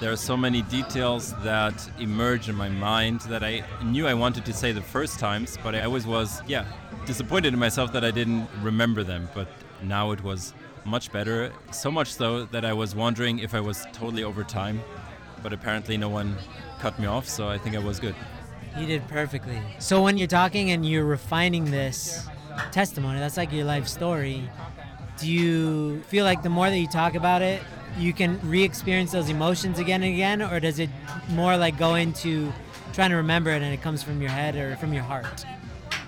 there 0.00 0.12
are 0.12 0.16
so 0.16 0.36
many 0.36 0.62
details 0.62 1.34
that 1.42 1.74
emerge 1.98 2.48
in 2.48 2.54
my 2.54 2.68
mind 2.68 3.20
that 3.22 3.42
I 3.42 3.64
knew 3.84 4.06
I 4.06 4.14
wanted 4.14 4.44
to 4.46 4.52
say 4.52 4.72
the 4.72 4.82
first 4.82 5.18
times, 5.18 5.58
but 5.62 5.74
I 5.74 5.82
always 5.82 6.06
was, 6.06 6.42
yeah, 6.46 6.64
disappointed 7.06 7.52
in 7.52 7.58
myself 7.58 7.92
that 7.92 8.04
I 8.04 8.10
didn't 8.10 8.48
remember 8.62 9.02
them. 9.02 9.28
But 9.34 9.48
now 9.82 10.12
it 10.12 10.22
was 10.22 10.54
much 10.84 11.12
better. 11.12 11.52
So 11.70 11.90
much 11.90 12.12
so 12.14 12.44
that 12.46 12.64
I 12.64 12.72
was 12.72 12.94
wondering 12.94 13.38
if 13.38 13.54
I 13.54 13.60
was 13.60 13.86
totally 13.92 14.24
over 14.24 14.44
time, 14.44 14.80
but 15.42 15.52
apparently 15.52 15.96
no 15.96 16.08
one 16.08 16.36
cut 16.80 16.98
me 16.98 17.06
off, 17.06 17.28
so 17.28 17.48
I 17.48 17.58
think 17.58 17.76
I 17.76 17.78
was 17.78 18.00
good. 18.00 18.14
You 18.78 18.86
did 18.86 19.06
perfectly. 19.08 19.60
So 19.78 20.02
when 20.02 20.16
you're 20.16 20.26
talking 20.26 20.70
and 20.70 20.84
you're 20.84 21.04
refining 21.04 21.70
this 21.70 22.26
testimony, 22.70 23.20
that's 23.20 23.36
like 23.36 23.52
your 23.52 23.64
life 23.64 23.86
story. 23.86 24.48
Do 25.18 25.30
you 25.30 26.00
feel 26.02 26.24
like 26.24 26.42
the 26.42 26.48
more 26.48 26.68
that 26.70 26.78
you 26.78 26.88
talk 26.88 27.14
about 27.14 27.42
it, 27.42 27.62
you 27.98 28.12
can 28.12 28.40
re-experience 28.42 29.12
those 29.12 29.28
emotions 29.28 29.78
again 29.78 30.02
and 30.02 30.14
again, 30.14 30.42
or 30.42 30.58
does 30.58 30.78
it 30.78 30.88
more 31.30 31.56
like 31.56 31.78
go 31.78 31.94
into 31.94 32.52
trying 32.94 33.10
to 33.10 33.16
remember 33.16 33.50
it 33.50 33.62
and 33.62 33.72
it 33.72 33.82
comes 33.82 34.02
from 34.02 34.20
your 34.20 34.30
head 34.30 34.56
or 34.56 34.76
from 34.76 34.92
your 34.92 35.02
heart? 35.02 35.44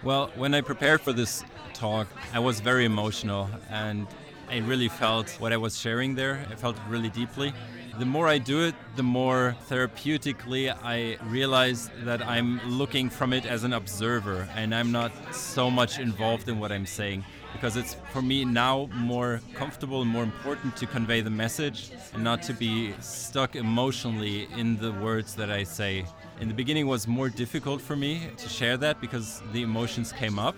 Well, 0.02 0.30
when 0.34 0.54
I 0.54 0.60
prepared 0.60 1.00
for 1.00 1.12
this 1.12 1.44
talk, 1.74 2.08
I 2.32 2.38
was 2.38 2.60
very 2.60 2.84
emotional 2.84 3.48
and 3.70 4.06
I 4.48 4.58
really 4.58 4.88
felt 4.88 5.30
what 5.40 5.52
I 5.52 5.56
was 5.56 5.78
sharing 5.78 6.14
there. 6.14 6.46
I 6.50 6.54
felt 6.54 6.76
really 6.88 7.10
deeply. 7.10 7.52
The 7.98 8.04
more 8.04 8.26
I 8.26 8.38
do 8.38 8.64
it, 8.64 8.74
the 8.96 9.02
more 9.02 9.56
therapeutically 9.68 10.76
I 10.82 11.16
realize 11.26 11.90
that 12.02 12.26
I'm 12.26 12.60
looking 12.68 13.08
from 13.08 13.32
it 13.32 13.46
as 13.46 13.62
an 13.62 13.72
observer 13.72 14.48
and 14.56 14.74
I'm 14.74 14.90
not 14.90 15.12
so 15.32 15.70
much 15.70 15.98
involved 15.98 16.48
in 16.48 16.58
what 16.58 16.72
I'm 16.72 16.86
saying 16.86 17.24
because 17.52 17.76
it's 17.76 17.94
for 18.12 18.20
me 18.20 18.44
now 18.44 18.88
more 18.94 19.40
comfortable 19.54 20.02
and 20.02 20.10
more 20.10 20.24
important 20.24 20.76
to 20.76 20.86
convey 20.86 21.20
the 21.20 21.30
message 21.30 21.92
and 22.12 22.24
not 22.24 22.42
to 22.42 22.52
be 22.52 22.92
stuck 23.00 23.54
emotionally 23.54 24.48
in 24.56 24.76
the 24.76 24.92
words 24.92 25.36
that 25.36 25.50
I 25.50 25.62
say. 25.62 26.04
In 26.40 26.48
the 26.48 26.54
beginning 26.54 26.88
was 26.88 27.06
more 27.06 27.28
difficult 27.28 27.80
for 27.80 27.94
me 27.94 28.28
to 28.38 28.48
share 28.48 28.76
that 28.78 29.00
because 29.00 29.40
the 29.52 29.62
emotions 29.62 30.12
came 30.12 30.36
up, 30.36 30.56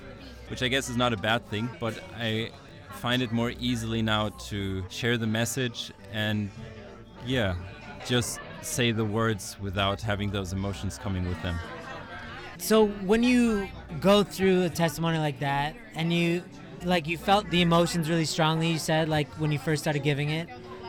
which 0.48 0.62
I 0.62 0.68
guess 0.68 0.88
is 0.88 0.96
not 0.96 1.12
a 1.12 1.18
bad 1.18 1.46
thing, 1.50 1.68
but 1.78 2.02
I 2.16 2.50
find 2.96 3.22
it 3.22 3.32
more 3.32 3.52
easily 3.60 4.02
now 4.02 4.30
to 4.48 4.84
share 4.88 5.16
the 5.16 5.26
message 5.26 5.92
and 6.12 6.50
yeah, 7.24 7.54
just 8.06 8.40
say 8.62 8.92
the 8.92 9.04
words 9.04 9.56
without 9.60 10.00
having 10.00 10.30
those 10.30 10.52
emotions 10.52 10.98
coming 10.98 11.26
with 11.28 11.40
them. 11.42 11.56
So 12.58 12.86
when 12.86 13.22
you 13.22 13.68
go 14.00 14.22
through 14.22 14.64
a 14.64 14.70
testimony 14.70 15.18
like 15.18 15.40
that 15.40 15.76
and 15.94 16.12
you 16.12 16.42
like 16.84 17.06
you 17.06 17.16
felt 17.18 17.48
the 17.50 17.62
emotions 17.62 18.08
really 18.08 18.24
strongly 18.24 18.70
you 18.70 18.78
said 18.78 19.08
like 19.08 19.28
when 19.40 19.50
you 19.50 19.58
first 19.58 19.82
started 19.82 20.02
giving 20.02 20.28
it 20.28 20.46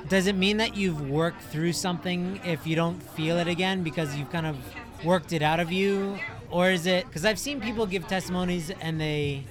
does 0.09 0.27
it 0.27 0.35
mean 0.35 0.57
that 0.57 0.75
you've 0.75 1.09
worked 1.09 1.41
through 1.43 1.71
something 1.71 2.39
if 2.43 2.67
you 2.67 2.75
don't 2.75 3.01
feel 3.01 3.37
it 3.37 3.47
again 3.47 3.83
because 3.83 4.15
you've 4.15 4.29
kind 4.29 4.45
of 4.45 4.57
worked 5.05 5.31
it 5.31 5.41
out 5.41 5.59
of 5.61 5.71
you 5.71 6.19
or 6.51 6.69
is 6.69 6.85
it 6.85 7.05
because 7.07 7.23
i've 7.23 7.39
seen 7.39 7.61
people 7.61 7.85
give 7.85 8.05
testimonies 8.07 8.69
and 8.81 8.99
they 8.99 9.43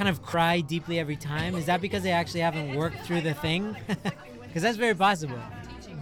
kind 0.00 0.08
of 0.08 0.22
cry 0.22 0.62
deeply 0.62 0.98
every 0.98 1.16
time 1.16 1.54
is 1.54 1.66
that 1.66 1.80
because 1.82 2.02
they 2.02 2.10
actually 2.10 2.40
haven't 2.40 2.74
worked 2.74 3.00
through 3.04 3.20
the 3.20 3.34
thing 3.34 3.76
because 4.42 4.62
that's 4.62 4.78
very 4.78 4.94
possible 4.94 5.38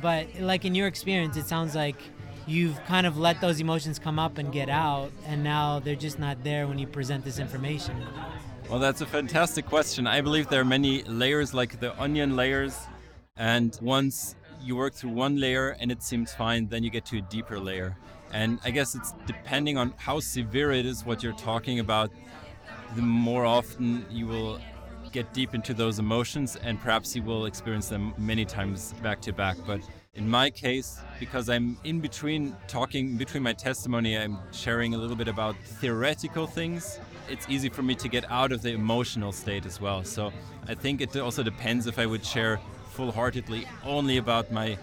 but 0.00 0.24
like 0.38 0.64
in 0.64 0.72
your 0.72 0.86
experience 0.86 1.36
it 1.36 1.46
sounds 1.46 1.74
like 1.74 1.96
you've 2.46 2.78
kind 2.84 3.08
of 3.08 3.18
let 3.18 3.40
those 3.40 3.58
emotions 3.58 3.98
come 3.98 4.16
up 4.16 4.38
and 4.38 4.52
get 4.52 4.68
out 4.68 5.10
and 5.26 5.42
now 5.42 5.80
they're 5.80 5.96
just 5.96 6.18
not 6.18 6.36
there 6.44 6.68
when 6.68 6.78
you 6.78 6.86
present 6.86 7.24
this 7.24 7.40
information 7.40 7.96
well, 8.68 8.78
that's 8.78 9.00
a 9.00 9.06
fantastic 9.06 9.64
question. 9.64 10.06
I 10.06 10.20
believe 10.20 10.48
there 10.48 10.60
are 10.60 10.72
many 10.78 11.02
layers, 11.04 11.54
like 11.54 11.80
the 11.80 11.98
onion 11.98 12.36
layers. 12.36 12.76
And 13.38 13.76
once 13.80 14.36
you 14.62 14.76
work 14.76 14.92
through 14.92 15.12
one 15.12 15.40
layer 15.40 15.70
and 15.80 15.90
it 15.90 16.02
seems 16.02 16.34
fine, 16.34 16.68
then 16.68 16.84
you 16.84 16.90
get 16.90 17.06
to 17.06 17.16
a 17.16 17.22
deeper 17.22 17.58
layer. 17.58 17.96
And 18.30 18.60
I 18.64 18.70
guess 18.70 18.94
it's 18.94 19.14
depending 19.24 19.78
on 19.78 19.94
how 19.96 20.20
severe 20.20 20.70
it 20.70 20.84
is 20.84 21.06
what 21.06 21.22
you're 21.22 21.32
talking 21.32 21.78
about, 21.78 22.10
the 22.94 23.02
more 23.02 23.44
often 23.44 24.04
you 24.10 24.26
will 24.26 24.60
get 25.12 25.32
deep 25.32 25.54
into 25.54 25.72
those 25.72 25.98
emotions 25.98 26.56
and 26.56 26.80
perhaps 26.80 27.16
you 27.16 27.22
will 27.22 27.46
experience 27.46 27.88
them 27.88 28.12
many 28.18 28.44
times 28.44 28.92
back 29.02 29.20
to 29.22 29.32
back. 29.32 29.56
But 29.66 29.80
in 30.14 30.28
my 30.28 30.50
case, 30.50 31.00
because 31.18 31.48
I'm 31.48 31.78
in 31.84 32.00
between 32.00 32.54
talking, 32.66 33.16
between 33.16 33.42
my 33.42 33.52
testimony, 33.52 34.18
I'm 34.18 34.38
sharing 34.52 34.94
a 34.94 34.98
little 34.98 35.16
bit 35.16 35.28
about 35.28 35.56
theoretical 35.80 36.46
things 36.46 37.00
it's 37.28 37.48
easy 37.48 37.68
for 37.68 37.82
me 37.82 37.94
to 37.94 38.08
get 38.08 38.30
out 38.30 38.52
of 38.52 38.62
the 38.62 38.70
emotional 38.70 39.32
state 39.32 39.66
as 39.66 39.80
well. 39.80 40.02
So 40.04 40.32
I 40.66 40.74
think 40.74 41.00
it 41.00 41.16
also 41.16 41.42
depends 41.42 41.86
if 41.86 41.98
I 41.98 42.06
would 42.06 42.24
share 42.24 42.60
full 42.90 43.12
heartedly 43.12 43.66
only 43.84 44.16
about 44.16 44.50
my 44.50 44.78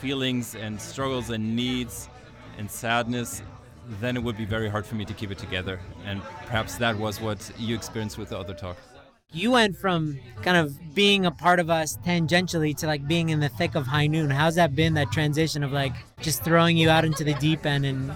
feelings 0.00 0.54
and 0.54 0.80
struggles 0.80 1.30
and 1.30 1.54
needs 1.54 2.08
and 2.58 2.70
sadness, 2.70 3.42
then 4.00 4.16
it 4.16 4.22
would 4.22 4.36
be 4.36 4.44
very 4.44 4.68
hard 4.68 4.86
for 4.86 4.94
me 4.94 5.04
to 5.04 5.14
keep 5.14 5.30
it 5.30 5.38
together. 5.38 5.80
And 6.04 6.22
perhaps 6.46 6.76
that 6.76 6.96
was 6.96 7.20
what 7.20 7.50
you 7.58 7.74
experienced 7.74 8.18
with 8.18 8.30
the 8.30 8.38
other 8.38 8.54
talk. 8.54 8.76
You 9.34 9.50
went 9.52 9.76
from 9.76 10.18
kind 10.42 10.58
of 10.58 10.94
being 10.94 11.24
a 11.24 11.30
part 11.30 11.58
of 11.58 11.70
us 11.70 11.96
tangentially 12.04 12.76
to 12.78 12.86
like 12.86 13.08
being 13.08 13.30
in 13.30 13.40
the 13.40 13.48
thick 13.48 13.74
of 13.74 13.86
high 13.86 14.06
noon. 14.06 14.28
How's 14.28 14.56
that 14.56 14.76
been, 14.76 14.94
that 14.94 15.10
transition 15.10 15.62
of 15.62 15.72
like 15.72 15.94
just 16.20 16.44
throwing 16.44 16.76
you 16.76 16.90
out 16.90 17.04
into 17.04 17.24
the 17.24 17.34
deep 17.34 17.64
end 17.64 17.86
and 17.86 18.12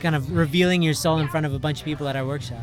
kind 0.00 0.14
of 0.14 0.32
revealing 0.32 0.80
your 0.80 0.94
soul 0.94 1.18
in 1.18 1.28
front 1.28 1.44
of 1.44 1.52
a 1.52 1.58
bunch 1.58 1.80
of 1.80 1.84
people 1.84 2.08
at 2.08 2.16
our 2.16 2.26
workshop? 2.26 2.60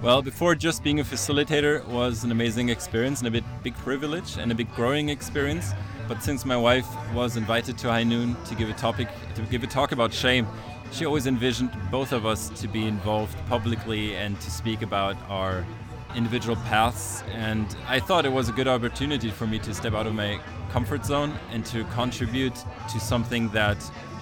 Well, 0.00 0.22
before 0.22 0.54
just 0.54 0.84
being 0.84 1.00
a 1.00 1.04
facilitator 1.04 1.84
was 1.86 2.22
an 2.22 2.30
amazing 2.30 2.68
experience 2.68 3.18
and 3.18 3.26
a 3.26 3.32
bit 3.32 3.44
big 3.64 3.74
privilege 3.78 4.36
and 4.38 4.52
a 4.52 4.54
big 4.54 4.72
growing 4.76 5.08
experience. 5.08 5.72
But 6.06 6.22
since 6.22 6.44
my 6.44 6.56
wife 6.56 6.86
was 7.12 7.36
invited 7.36 7.76
to 7.78 7.88
High 7.88 8.04
Noon 8.04 8.36
to 8.44 8.54
give 8.54 8.70
a 8.70 8.74
topic, 8.74 9.08
to 9.34 9.42
give 9.42 9.64
a 9.64 9.66
talk 9.66 9.90
about 9.90 10.12
shame, 10.12 10.46
she 10.92 11.04
always 11.04 11.26
envisioned 11.26 11.70
both 11.90 12.12
of 12.12 12.26
us 12.26 12.48
to 12.60 12.68
be 12.68 12.86
involved 12.86 13.36
publicly 13.46 14.16
and 14.16 14.40
to 14.40 14.50
speak 14.50 14.82
about 14.82 15.16
our 15.28 15.64
individual 16.14 16.56
paths. 16.56 17.22
And 17.32 17.76
I 17.86 18.00
thought 18.00 18.24
it 18.24 18.32
was 18.32 18.48
a 18.48 18.52
good 18.52 18.68
opportunity 18.68 19.30
for 19.30 19.46
me 19.46 19.58
to 19.60 19.74
step 19.74 19.94
out 19.94 20.06
of 20.06 20.14
my 20.14 20.40
comfort 20.70 21.04
zone 21.04 21.38
and 21.50 21.64
to 21.66 21.84
contribute 21.84 22.54
to 22.90 23.00
something 23.00 23.48
that 23.50 23.76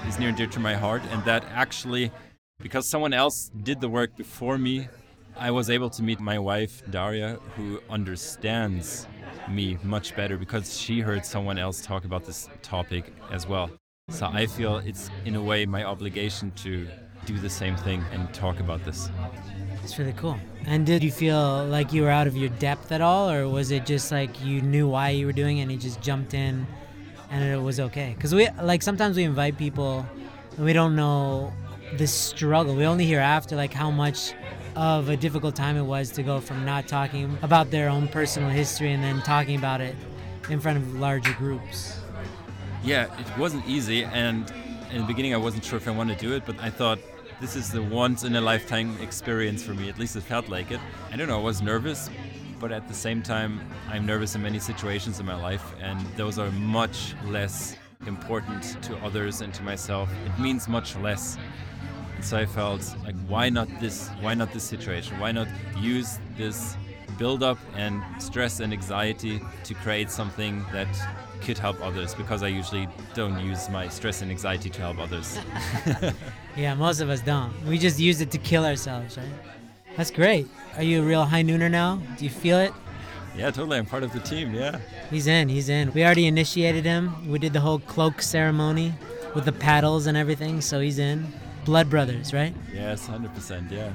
is 0.06 0.18
near 0.18 0.28
and 0.28 0.36
dear 0.36 0.46
to 0.48 0.60
my 0.60 0.74
heart. 0.74 1.02
And 1.10 1.24
that 1.24 1.44
actually, 1.52 2.10
because 2.58 2.88
someone 2.88 3.12
else 3.12 3.50
did 3.62 3.80
the 3.80 3.88
work 3.88 4.16
before 4.16 4.58
me, 4.58 4.88
I 5.38 5.50
was 5.50 5.68
able 5.68 5.90
to 5.90 6.02
meet 6.02 6.18
my 6.18 6.38
wife, 6.38 6.82
Daria, 6.90 7.38
who 7.56 7.80
understands 7.90 9.06
me 9.50 9.78
much 9.82 10.16
better 10.16 10.36
because 10.36 10.78
she 10.78 11.00
heard 11.00 11.24
someone 11.24 11.58
else 11.58 11.80
talk 11.80 12.04
about 12.04 12.24
this 12.24 12.48
topic 12.62 13.12
as 13.30 13.46
well. 13.46 13.70
So 14.08 14.30
I 14.32 14.46
feel 14.46 14.76
it's, 14.76 15.10
in 15.24 15.34
a 15.34 15.42
way, 15.42 15.66
my 15.66 15.82
obligation 15.82 16.52
to 16.62 16.86
do 17.24 17.38
the 17.40 17.50
same 17.50 17.74
thing 17.74 18.04
and 18.12 18.32
talk 18.32 18.60
about 18.60 18.84
this. 18.84 19.10
It's 19.82 19.98
really 19.98 20.12
cool. 20.12 20.38
And 20.64 20.86
did 20.86 21.02
you 21.02 21.10
feel 21.10 21.66
like 21.66 21.92
you 21.92 22.02
were 22.02 22.10
out 22.10 22.28
of 22.28 22.36
your 22.36 22.50
depth 22.50 22.92
at 22.92 23.00
all, 23.00 23.28
or 23.28 23.48
was 23.48 23.72
it 23.72 23.84
just 23.84 24.12
like 24.12 24.44
you 24.44 24.62
knew 24.62 24.86
why 24.86 25.10
you 25.10 25.26
were 25.26 25.32
doing 25.32 25.58
it 25.58 25.62
and 25.62 25.72
you 25.72 25.76
just 25.78 26.00
jumped 26.00 26.34
in 26.34 26.68
and 27.30 27.52
it 27.52 27.60
was 27.60 27.80
okay? 27.80 28.14
Because 28.16 28.32
we, 28.32 28.48
like, 28.62 28.80
sometimes 28.80 29.16
we 29.16 29.24
invite 29.24 29.58
people 29.58 30.06
and 30.56 30.64
we 30.64 30.72
don't 30.72 30.94
know 30.94 31.52
the 31.96 32.06
struggle. 32.06 32.76
We 32.76 32.86
only 32.86 33.06
hear 33.06 33.18
after, 33.18 33.56
like, 33.56 33.72
how 33.72 33.90
much 33.90 34.34
of 34.76 35.08
a 35.08 35.16
difficult 35.16 35.56
time 35.56 35.76
it 35.76 35.82
was 35.82 36.12
to 36.12 36.22
go 36.22 36.38
from 36.38 36.64
not 36.64 36.86
talking 36.86 37.36
about 37.42 37.72
their 37.72 37.88
own 37.88 38.06
personal 38.06 38.50
history 38.50 38.92
and 38.92 39.02
then 39.02 39.20
talking 39.22 39.56
about 39.56 39.80
it 39.80 39.96
in 40.48 40.60
front 40.60 40.78
of 40.78 40.94
larger 40.94 41.32
groups. 41.32 41.98
Yeah, 42.86 43.08
it 43.18 43.36
wasn't 43.36 43.66
easy, 43.66 44.04
and 44.04 44.48
in 44.92 45.00
the 45.00 45.06
beginning 45.08 45.34
I 45.34 45.38
wasn't 45.38 45.64
sure 45.64 45.76
if 45.76 45.88
I 45.88 45.90
wanted 45.90 46.20
to 46.20 46.24
do 46.24 46.34
it, 46.34 46.44
but 46.46 46.56
I 46.60 46.70
thought 46.70 47.00
this 47.40 47.56
is 47.56 47.72
the 47.72 47.82
once 47.82 48.22
in 48.22 48.36
a 48.36 48.40
lifetime 48.40 48.96
experience 49.00 49.60
for 49.60 49.74
me. 49.74 49.88
At 49.88 49.98
least 49.98 50.14
it 50.14 50.22
felt 50.22 50.48
like 50.48 50.70
it. 50.70 50.78
I 51.10 51.16
don't 51.16 51.26
know, 51.26 51.36
I 51.36 51.42
was 51.42 51.60
nervous, 51.60 52.08
but 52.60 52.70
at 52.70 52.86
the 52.86 52.94
same 52.94 53.24
time, 53.24 53.60
I'm 53.88 54.06
nervous 54.06 54.36
in 54.36 54.42
many 54.42 54.60
situations 54.60 55.18
in 55.18 55.26
my 55.26 55.34
life, 55.34 55.74
and 55.82 56.00
those 56.16 56.38
are 56.38 56.52
much 56.52 57.16
less 57.24 57.74
important 58.06 58.80
to 58.84 58.96
others 58.98 59.40
and 59.40 59.52
to 59.54 59.64
myself. 59.64 60.08
It 60.24 60.40
means 60.40 60.68
much 60.68 60.94
less 60.98 61.38
so 62.20 62.36
I 62.36 62.46
felt 62.46 62.94
like, 63.02 63.16
why 63.26 63.48
not 63.48 63.68
this? 63.80 64.10
Why 64.20 64.34
not 64.34 64.52
this 64.52 64.62
situation? 64.62 65.18
Why 65.18 65.32
not 65.32 65.48
use 65.76 66.20
this 66.36 66.76
build-up 67.18 67.58
and 67.74 68.00
stress 68.22 68.60
and 68.60 68.72
anxiety 68.72 69.40
to 69.64 69.74
create 69.74 70.08
something 70.08 70.64
that 70.72 70.88
could 71.42 71.58
help 71.58 71.80
others? 71.82 72.14
Because 72.14 72.42
I 72.42 72.48
usually 72.48 72.88
don't 73.14 73.38
use 73.40 73.68
my 73.68 73.88
stress 73.88 74.22
and 74.22 74.30
anxiety 74.30 74.70
to 74.70 74.80
help 74.80 74.98
others. 74.98 75.38
yeah, 76.56 76.74
most 76.74 77.00
of 77.00 77.10
us 77.10 77.20
don't. 77.20 77.52
We 77.66 77.78
just 77.78 77.98
use 77.98 78.20
it 78.20 78.30
to 78.32 78.38
kill 78.38 78.64
ourselves, 78.64 79.16
right? 79.16 79.26
That's 79.96 80.10
great. 80.10 80.46
Are 80.76 80.82
you 80.82 81.02
a 81.02 81.06
real 81.06 81.24
high 81.24 81.42
nooner 81.42 81.70
now? 81.70 82.00
Do 82.18 82.24
you 82.24 82.30
feel 82.30 82.58
it? 82.58 82.72
Yeah, 83.36 83.50
totally. 83.50 83.78
I'm 83.78 83.86
part 83.86 84.02
of 84.02 84.12
the 84.12 84.20
team. 84.20 84.54
Yeah. 84.54 84.78
He's 85.10 85.26
in. 85.26 85.48
He's 85.48 85.68
in. 85.68 85.92
We 85.92 86.04
already 86.04 86.26
initiated 86.26 86.84
him. 86.84 87.30
We 87.30 87.38
did 87.38 87.52
the 87.52 87.60
whole 87.60 87.78
cloak 87.80 88.22
ceremony 88.22 88.94
with 89.34 89.44
the 89.44 89.52
paddles 89.52 90.06
and 90.06 90.16
everything, 90.16 90.60
so 90.60 90.80
he's 90.80 90.98
in. 90.98 91.32
Blood 91.64 91.90
brothers, 91.90 92.32
right? 92.32 92.54
Yes, 92.72 93.08
100%. 93.08 93.70
Yeah. 93.70 93.92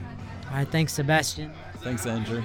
All 0.50 0.58
right, 0.58 0.68
thanks, 0.68 0.94
Sebastian. 0.94 1.52
Thanks, 1.82 2.06
Andrew. 2.06 2.44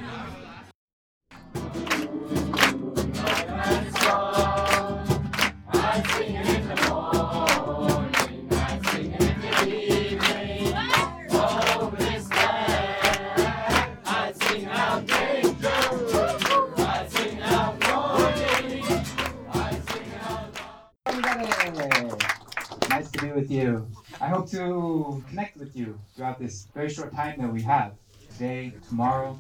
You. 23.57 23.89
I 24.21 24.29
hope 24.29 24.51
to 24.51 25.25
connect 25.29 25.57
with 25.57 25.75
you 25.75 25.99
throughout 26.15 26.39
this 26.39 26.69
very 26.75 26.91
short 26.91 27.15
time 27.15 27.41
that 27.41 27.51
we 27.53 27.63
have 27.63 27.93
today, 28.33 28.73
tomorrow, 28.89 29.39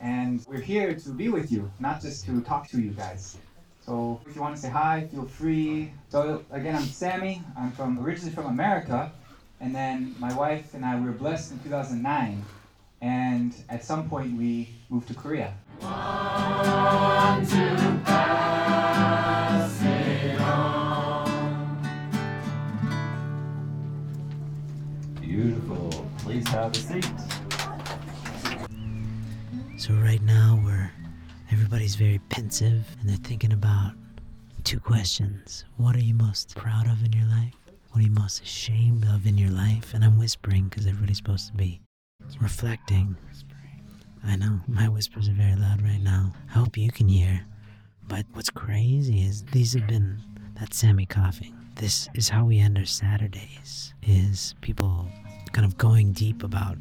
and 0.00 0.44
we're 0.46 0.60
here 0.60 0.94
to 0.94 1.10
be 1.10 1.28
with 1.28 1.50
you, 1.50 1.70
not 1.80 2.02
just 2.02 2.26
to 2.26 2.40
talk 2.42 2.68
to 2.68 2.80
you 2.80 2.90
guys. 2.90 3.38
So 3.84 4.20
if 4.26 4.36
you 4.36 4.42
want 4.42 4.54
to 4.56 4.60
say 4.60 4.68
hi, 4.68 5.08
feel 5.10 5.24
free. 5.24 5.92
So 6.10 6.44
again, 6.50 6.76
I'm 6.76 6.82
Sammy. 6.82 7.42
I'm 7.56 7.72
from 7.72 7.98
originally 8.04 8.34
from 8.34 8.46
America, 8.46 9.10
and 9.60 9.74
then 9.74 10.14
my 10.18 10.32
wife 10.34 10.74
and 10.74 10.84
I 10.84 10.98
we 11.00 11.06
were 11.06 11.12
blessed 11.12 11.52
in 11.52 11.58
2009, 11.60 12.44
and 13.00 13.54
at 13.70 13.82
some 13.82 14.08
point 14.10 14.36
we 14.36 14.68
moved 14.90 15.08
to 15.08 15.14
Korea. 15.14 15.54
Beautiful. 25.28 26.06
Please 26.20 26.48
have 26.48 26.72
a 26.72 26.78
seat. 26.78 27.04
So 29.76 29.92
right 29.92 30.22
now 30.22 30.58
we're 30.64 30.90
everybody's 31.52 31.96
very 31.96 32.18
pensive 32.30 32.86
and 32.98 33.06
they're 33.10 33.18
thinking 33.18 33.52
about 33.52 33.92
two 34.64 34.80
questions. 34.80 35.66
What 35.76 35.94
are 35.96 36.00
you 36.00 36.14
most 36.14 36.56
proud 36.56 36.86
of 36.86 37.04
in 37.04 37.12
your 37.12 37.26
life? 37.26 37.52
What 37.90 38.00
are 38.00 38.04
you 38.04 38.10
most 38.10 38.42
ashamed 38.42 39.04
of 39.04 39.26
in 39.26 39.36
your 39.36 39.50
life? 39.50 39.92
And 39.92 40.02
I'm 40.02 40.18
whispering 40.18 40.64
because 40.64 40.86
everybody's 40.86 41.18
supposed 41.18 41.48
to 41.48 41.54
be 41.54 41.82
reflecting. 42.40 43.14
I 44.24 44.36
know 44.36 44.60
my 44.66 44.88
whispers 44.88 45.28
are 45.28 45.32
very 45.32 45.56
loud 45.56 45.82
right 45.82 46.00
now. 46.00 46.32
I 46.48 46.52
hope 46.54 46.78
you 46.78 46.90
can 46.90 47.06
hear. 47.06 47.44
But 48.08 48.24
what's 48.32 48.48
crazy 48.48 49.20
is 49.20 49.44
these 49.52 49.74
have 49.74 49.86
been 49.86 50.20
that 50.58 50.72
Sammy 50.72 51.04
coughing. 51.04 51.57
This 51.78 52.08
is 52.12 52.28
how 52.28 52.44
we 52.44 52.58
end 52.58 52.76
our 52.76 52.84
Saturdays. 52.84 53.94
Is 54.02 54.56
people 54.62 55.06
kind 55.52 55.64
of 55.64 55.78
going 55.78 56.12
deep 56.12 56.42
about 56.42 56.76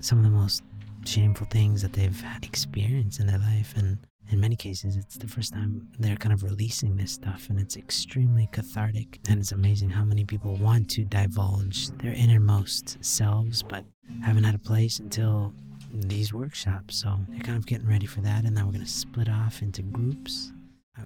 some 0.00 0.18
of 0.18 0.24
the 0.24 0.30
most 0.30 0.62
shameful 1.06 1.46
things 1.46 1.80
that 1.80 1.94
they've 1.94 2.22
experienced 2.42 3.18
in 3.18 3.26
their 3.26 3.38
life. 3.38 3.72
And 3.78 3.96
in 4.30 4.40
many 4.40 4.54
cases 4.54 4.96
it's 4.96 5.16
the 5.16 5.26
first 5.26 5.54
time 5.54 5.88
they're 5.98 6.16
kind 6.16 6.34
of 6.34 6.42
releasing 6.42 6.96
this 6.96 7.12
stuff 7.12 7.48
and 7.48 7.58
it's 7.58 7.78
extremely 7.78 8.46
cathartic. 8.52 9.20
And 9.26 9.40
it's 9.40 9.52
amazing 9.52 9.88
how 9.88 10.04
many 10.04 10.26
people 10.26 10.56
want 10.56 10.90
to 10.90 11.04
divulge 11.04 11.88
their 12.02 12.12
innermost 12.12 13.02
selves 13.02 13.62
but 13.62 13.86
haven't 14.22 14.44
had 14.44 14.54
a 14.54 14.58
place 14.58 14.98
until 14.98 15.54
these 15.94 16.34
workshops. 16.34 16.96
So 16.96 17.18
they're 17.30 17.40
kind 17.40 17.56
of 17.56 17.64
getting 17.64 17.88
ready 17.88 18.06
for 18.06 18.20
that 18.20 18.44
and 18.44 18.54
then 18.54 18.66
we're 18.66 18.72
going 18.72 18.84
to 18.84 18.90
split 18.90 19.30
off 19.30 19.62
into 19.62 19.80
groups 19.80 20.52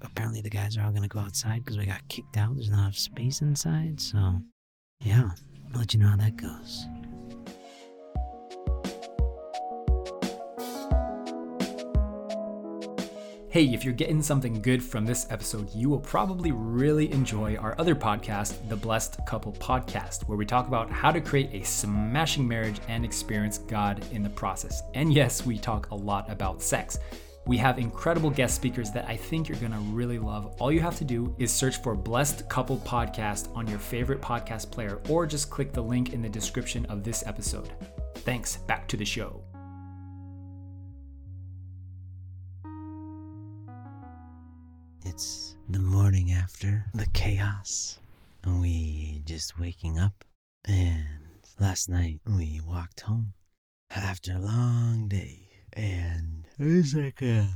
apparently 0.03 0.41
the 0.41 0.51
guys 0.51 0.77
are 0.77 0.83
all 0.83 0.91
going 0.91 1.03
to 1.03 1.09
go 1.09 1.21
outside 1.21 1.65
because 1.65 1.79
we 1.79 1.87
got 1.87 2.07
kicked 2.09 2.37
out 2.37 2.55
there's 2.55 2.71
not 2.71 2.81
enough 2.81 2.99
space 2.99 3.41
inside 3.41 4.01
so 4.01 4.41
yeah 5.01 5.31
i'll 5.73 5.81
let 5.81 5.95
you 5.95 6.01
know 6.01 6.09
how 6.09 6.17
that 6.17 6.37
goes 6.37 6.87
Hey, 13.57 13.73
if 13.73 13.85
you're 13.85 13.95
getting 13.95 14.21
something 14.21 14.61
good 14.61 14.85
from 14.85 15.07
this 15.07 15.27
episode, 15.31 15.75
you 15.75 15.89
will 15.89 16.01
probably 16.01 16.53
really 16.53 17.11
enjoy 17.11 17.57
our 17.57 17.75
other 17.79 17.95
podcast, 17.95 18.69
the 18.69 18.77
Blessed 18.77 19.17
Couple 19.25 19.53
Podcast, 19.53 20.29
where 20.29 20.37
we 20.37 20.45
talk 20.45 20.69
about 20.69 20.91
how 20.91 21.11
to 21.11 21.23
create 21.23 21.49
a 21.55 21.65
smashing 21.65 22.47
marriage 22.47 22.81
and 22.87 23.03
experience 23.03 23.57
God 23.57 24.05
in 24.13 24.23
the 24.23 24.29
process. 24.29 24.83
And 24.93 25.11
yes, 25.11 25.47
we 25.47 25.57
talk 25.57 25.91
a 25.91 25.95
lot 25.95 26.31
about 26.31 26.61
sex. 26.61 26.99
We 27.47 27.57
have 27.59 27.79
incredible 27.79 28.31
guest 28.31 28.57
speakers 28.57 28.91
that 28.91 29.09
I 29.09 29.17
think 29.17 29.49
you're 29.49 29.59
gonna 29.59 29.79
really 29.79 30.19
love. 30.19 30.57
All 30.59 30.73
you 30.73 30.81
have 30.81 30.97
to 30.97 31.05
do 31.05 31.33
is 31.39 31.53
search 31.53 31.81
for 31.81 31.95
Blessed 31.95 32.49
Couple 32.49 32.79
Podcast 32.79 33.55
on 33.55 33.69
your 33.69 33.79
favorite 33.79 34.21
podcast 34.21 34.73
player 34.73 35.01
or 35.09 35.27
just 35.27 35.49
click 35.49 35.73
the 35.73 35.81
link 35.81 36.13
in 36.13 36.21
the 36.21 36.29
description 36.29 36.85
of 36.87 37.05
this 37.05 37.25
episode. 37.25 37.71
Thanks, 38.17 38.57
back 38.57 38.89
to 38.89 38.97
the 38.97 39.05
show. 39.05 39.45
It's 45.05 45.55
the 45.69 45.79
morning 45.79 46.33
after 46.33 46.85
the 46.95 47.07
chaos. 47.15 48.01
And 48.43 48.61
we 48.61 49.23
just 49.25 49.57
waking 49.57 50.01
up. 50.01 50.25
And 50.65 51.07
last 51.61 51.89
night 51.89 52.19
we 52.27 52.61
walked 52.67 53.03
home 53.03 53.35
after 53.89 54.33
a 54.33 54.41
long 54.41 55.07
day. 55.07 55.49
And 55.75 56.46
it 56.59 56.65
was 56.65 56.95
like 56.95 57.23
a 57.23 57.49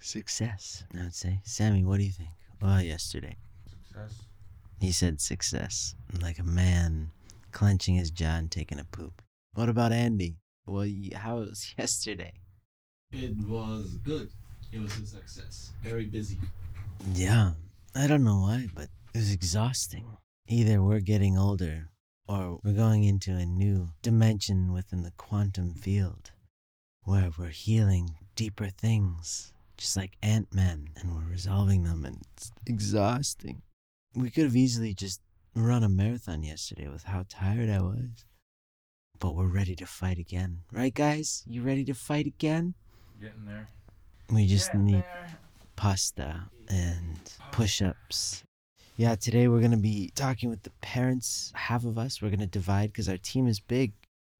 success, 0.00 0.84
I 0.94 1.04
would 1.04 1.14
say. 1.14 1.40
Sammy, 1.44 1.84
what 1.84 1.98
do 1.98 2.04
you 2.04 2.12
think? 2.12 2.30
Well, 2.60 2.82
yesterday. 2.82 3.36
Success. 3.68 4.22
He 4.80 4.92
said 4.92 5.20
success. 5.20 5.94
Like 6.20 6.38
a 6.38 6.44
man 6.44 7.10
clenching 7.50 7.94
his 7.94 8.10
jaw 8.10 8.36
and 8.36 8.50
taking 8.50 8.78
a 8.78 8.84
poop. 8.84 9.22
What 9.54 9.68
about 9.68 9.92
Andy? 9.92 10.36
Well, 10.66 10.88
how 11.14 11.38
was 11.38 11.74
yesterday? 11.78 12.32
It 13.12 13.36
was 13.46 13.98
good. 13.98 14.30
It 14.72 14.80
was 14.80 14.96
a 14.98 15.06
success. 15.06 15.72
Very 15.82 16.06
busy. 16.06 16.38
Yeah, 17.14 17.52
I 17.94 18.06
don't 18.06 18.24
know 18.24 18.40
why, 18.40 18.68
but 18.74 18.88
it 19.14 19.18
was 19.18 19.32
exhausting. 19.32 20.16
Either 20.48 20.82
we're 20.82 21.00
getting 21.00 21.36
older 21.36 21.90
or 22.26 22.58
we're 22.64 22.72
going 22.72 23.04
into 23.04 23.32
a 23.32 23.44
new 23.44 23.90
dimension 24.02 24.72
within 24.72 25.02
the 25.02 25.12
quantum 25.16 25.74
field 25.74 26.30
where 27.04 27.30
we're 27.38 27.48
healing 27.48 28.10
deeper 28.34 28.68
things, 28.68 29.52
just 29.76 29.96
like 29.96 30.16
Ant 30.22 30.54
Man, 30.54 30.88
and 30.96 31.14
we're 31.14 31.30
resolving 31.30 31.84
them, 31.84 32.04
and 32.04 32.18
it's 32.36 32.52
exhausting. 32.66 33.62
We 34.14 34.30
could 34.30 34.44
have 34.44 34.56
easily 34.56 34.94
just 34.94 35.20
run 35.54 35.82
a 35.82 35.88
marathon 35.88 36.42
yesterday 36.42 36.88
with 36.88 37.04
how 37.04 37.24
tired 37.28 37.70
I 37.70 37.80
was. 37.80 38.24
But 39.18 39.34
we're 39.34 39.46
ready 39.46 39.74
to 39.76 39.86
fight 39.86 40.18
again. 40.18 40.60
Right, 40.72 40.92
guys? 40.92 41.44
You 41.46 41.62
ready 41.62 41.84
to 41.84 41.94
fight 41.94 42.26
again? 42.26 42.74
Getting 43.20 43.44
there. 43.46 43.68
We 44.30 44.46
just 44.46 44.74
need 44.74 45.04
pasta 45.76 46.48
and 46.68 47.18
push 47.52 47.82
ups. 47.82 48.42
Yeah, 48.96 49.14
today 49.14 49.48
we're 49.48 49.60
going 49.60 49.70
to 49.70 49.76
be 49.76 50.10
talking 50.14 50.50
with 50.50 50.62
the 50.62 50.72
parents. 50.80 51.52
Half 51.54 51.84
of 51.84 51.98
us, 51.98 52.20
we're 52.20 52.28
going 52.28 52.40
to 52.40 52.46
divide 52.46 52.92
because 52.92 53.08
our 53.08 53.16
team 53.16 53.46
is 53.46 53.60
big. 53.60 53.92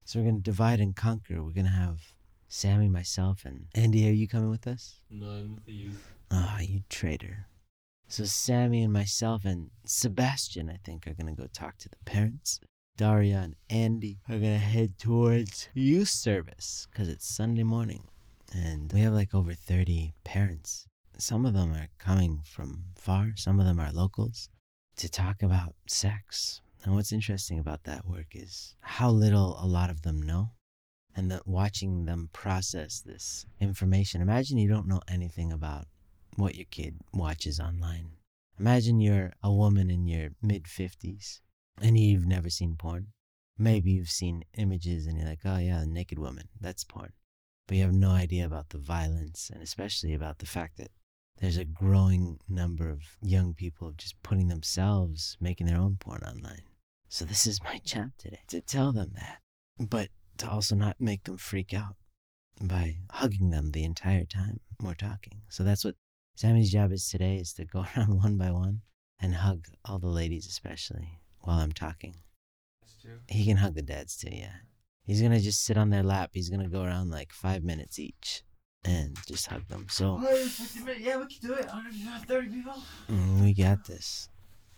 So 0.05 0.19
we're 0.19 0.25
going 0.25 0.37
to 0.37 0.43
divide 0.43 0.79
and 0.79 0.95
conquer. 0.95 1.43
We're 1.43 1.51
going 1.51 1.65
to 1.65 1.71
have 1.71 2.12
Sammy, 2.55 2.87
myself, 2.87 3.45
and 3.45 3.65
Andy. 3.73 4.07
Are 4.07 4.11
you 4.11 4.27
coming 4.27 4.51
with 4.51 4.67
us? 4.67 4.99
No, 5.09 5.25
I'm 5.25 5.55
with 5.55 5.65
the 5.65 5.73
youth. 5.73 6.13
Ah, 6.29 6.59
you 6.59 6.83
traitor. 6.87 7.47
So 8.07 8.25
Sammy 8.25 8.83
and 8.83 8.93
myself 8.93 9.43
and 9.43 9.71
Sebastian, 9.85 10.69
I 10.69 10.77
think, 10.85 11.07
are 11.07 11.15
going 11.15 11.35
to 11.35 11.41
go 11.41 11.47
talk 11.51 11.79
to 11.79 11.89
the 11.89 11.97
parents. 12.05 12.59
Daria 12.95 13.39
and 13.39 13.55
Andy 13.71 14.19
are 14.29 14.37
going 14.37 14.53
to 14.53 14.59
head 14.59 14.99
towards 14.99 15.69
youth 15.73 16.09
service 16.09 16.87
because 16.91 17.09
it's 17.09 17.27
Sunday 17.27 17.63
morning. 17.63 18.03
And 18.53 18.93
we 18.93 18.99
have 18.99 19.13
like 19.13 19.33
over 19.33 19.55
30 19.55 20.13
parents. 20.23 20.85
Some 21.17 21.47
of 21.47 21.55
them 21.55 21.73
are 21.73 21.89
coming 21.97 22.43
from 22.45 22.83
far, 22.95 23.33
some 23.35 23.59
of 23.59 23.65
them 23.65 23.79
are 23.79 23.91
locals 23.91 24.47
to 24.97 25.09
talk 25.09 25.41
about 25.41 25.73
sex. 25.87 26.61
And 26.83 26.93
what's 26.93 27.11
interesting 27.11 27.57
about 27.57 27.85
that 27.85 28.05
work 28.05 28.27
is 28.35 28.75
how 28.81 29.09
little 29.09 29.57
a 29.59 29.65
lot 29.65 29.89
of 29.89 30.03
them 30.03 30.21
know 30.21 30.51
and 31.15 31.29
that 31.31 31.47
watching 31.47 32.05
them 32.05 32.29
process 32.33 33.01
this 33.01 33.45
information. 33.59 34.21
Imagine 34.21 34.57
you 34.57 34.69
don't 34.69 34.87
know 34.87 35.01
anything 35.07 35.51
about 35.51 35.85
what 36.35 36.55
your 36.55 36.65
kid 36.71 36.97
watches 37.13 37.59
online. 37.59 38.11
Imagine 38.59 38.99
you're 38.99 39.33
a 39.43 39.51
woman 39.51 39.89
in 39.89 40.07
your 40.07 40.29
mid 40.41 40.65
50s 40.65 41.41
and 41.81 41.97
you've 41.97 42.25
never 42.25 42.49
seen 42.49 42.75
porn. 42.75 43.07
Maybe 43.57 43.91
you've 43.91 44.09
seen 44.09 44.43
images 44.57 45.05
and 45.05 45.17
you're 45.17 45.27
like, 45.27 45.41
oh 45.45 45.57
yeah, 45.57 45.83
naked 45.85 46.19
woman, 46.19 46.49
that's 46.59 46.83
porn. 46.83 47.13
But 47.67 47.77
you 47.77 47.83
have 47.83 47.93
no 47.93 48.11
idea 48.11 48.45
about 48.45 48.69
the 48.69 48.77
violence 48.77 49.49
and 49.53 49.61
especially 49.61 50.13
about 50.13 50.39
the 50.39 50.45
fact 50.45 50.77
that 50.77 50.91
there's 51.39 51.57
a 51.57 51.65
growing 51.65 52.39
number 52.47 52.89
of 52.89 53.01
young 53.21 53.53
people 53.53 53.91
just 53.97 54.21
putting 54.23 54.47
themselves, 54.47 55.37
making 55.39 55.67
their 55.67 55.77
own 55.77 55.97
porn 55.99 56.21
online. 56.23 56.63
So 57.09 57.25
this 57.25 57.45
is 57.45 57.63
my 57.63 57.79
job 57.83 58.11
today 58.17 58.41
to 58.47 58.61
tell 58.61 58.91
them 58.91 59.11
that, 59.15 59.39
but 59.79 60.09
to 60.37 60.49
also 60.49 60.75
not 60.75 60.95
make 60.99 61.23
them 61.23 61.37
freak 61.37 61.73
out 61.73 61.95
by 62.61 62.97
hugging 63.11 63.49
them 63.49 63.71
the 63.71 63.83
entire 63.83 64.25
time 64.25 64.59
we're 64.81 64.93
talking. 64.93 65.41
So 65.49 65.63
that's 65.63 65.83
what 65.85 65.95
Sammy's 66.35 66.71
job 66.71 66.91
is 66.91 67.07
today 67.07 67.35
is 67.37 67.53
to 67.53 67.65
go 67.65 67.85
around 67.97 68.17
one 68.17 68.37
by 68.37 68.51
one 68.51 68.81
and 69.19 69.35
hug 69.35 69.65
all 69.85 69.99
the 69.99 70.07
ladies, 70.07 70.47
especially 70.47 71.19
while 71.41 71.59
I'm 71.59 71.71
talking. 71.71 72.15
He 73.27 73.45
can 73.45 73.57
hug 73.57 73.75
the 73.75 73.81
dads 73.81 74.15
too, 74.17 74.29
yeah. 74.31 74.53
He's 75.05 75.21
gonna 75.21 75.39
just 75.39 75.63
sit 75.65 75.77
on 75.77 75.89
their 75.89 76.03
lap. 76.03 76.31
He's 76.33 76.49
gonna 76.49 76.69
go 76.69 76.83
around 76.83 77.09
like 77.09 77.33
five 77.33 77.63
minutes 77.63 77.99
each 77.99 78.43
and 78.85 79.17
just 79.27 79.47
hug 79.47 79.67
them. 79.67 79.87
So 79.89 80.19
Yeah, 80.99 81.17
we 81.17 81.25
can 81.27 81.39
do 81.41 81.53
it. 81.53 81.65
130 81.67 82.47
people. 82.49 82.81
mm, 83.09 83.41
we 83.41 83.53
got 83.53 83.85
this. 83.85 84.29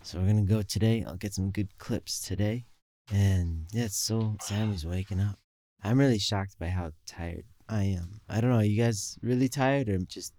So 0.02 0.18
we're 0.18 0.26
gonna 0.26 0.42
go 0.42 0.62
today. 0.62 1.04
I'll 1.06 1.16
get 1.16 1.34
some 1.34 1.50
good 1.50 1.76
clips 1.78 2.20
today. 2.20 2.66
And 3.12 3.66
yeah, 3.72 3.86
so 3.88 4.36
Sammy's 4.40 4.84
waking 4.84 5.20
up. 5.20 5.38
I'm 5.86 6.00
really 6.00 6.18
shocked 6.18 6.58
by 6.58 6.66
how 6.66 6.90
tired 7.06 7.44
I 7.68 7.84
am. 7.84 8.20
I 8.28 8.40
don't 8.40 8.50
know. 8.50 8.56
Are 8.56 8.64
you 8.64 8.82
guys 8.82 9.16
really 9.22 9.48
tired 9.48 9.88
or 9.88 9.98
just 9.98 10.32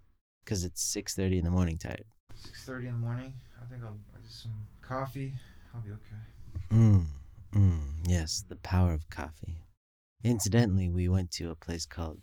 because 0.44 0.62
it's 0.62 0.82
6:30 0.94 1.38
in 1.38 1.44
the 1.44 1.50
morning 1.50 1.78
tired? 1.78 2.04
6.30 2.36 2.78
in 2.80 2.92
the 2.92 2.92
morning. 2.98 3.32
I 3.60 3.64
think 3.64 3.82
I'll, 3.82 3.98
I'll 4.14 4.20
get 4.20 4.30
some 4.30 4.52
coffee. 4.82 5.32
I'll 5.74 5.80
be 5.80 5.90
okay. 5.90 6.70
Mm, 6.70 7.06
mm, 7.54 7.80
yes, 8.06 8.44
the 8.46 8.56
power 8.56 8.92
of 8.92 9.08
coffee. 9.08 9.62
Incidentally, 10.22 10.90
we 10.90 11.08
went 11.08 11.30
to 11.32 11.50
a 11.50 11.56
place 11.56 11.86
called 11.86 12.20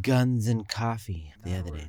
Guns 0.00 0.46
and 0.46 0.68
Coffee 0.68 1.32
the 1.44 1.56
other 1.56 1.72
day. 1.72 1.88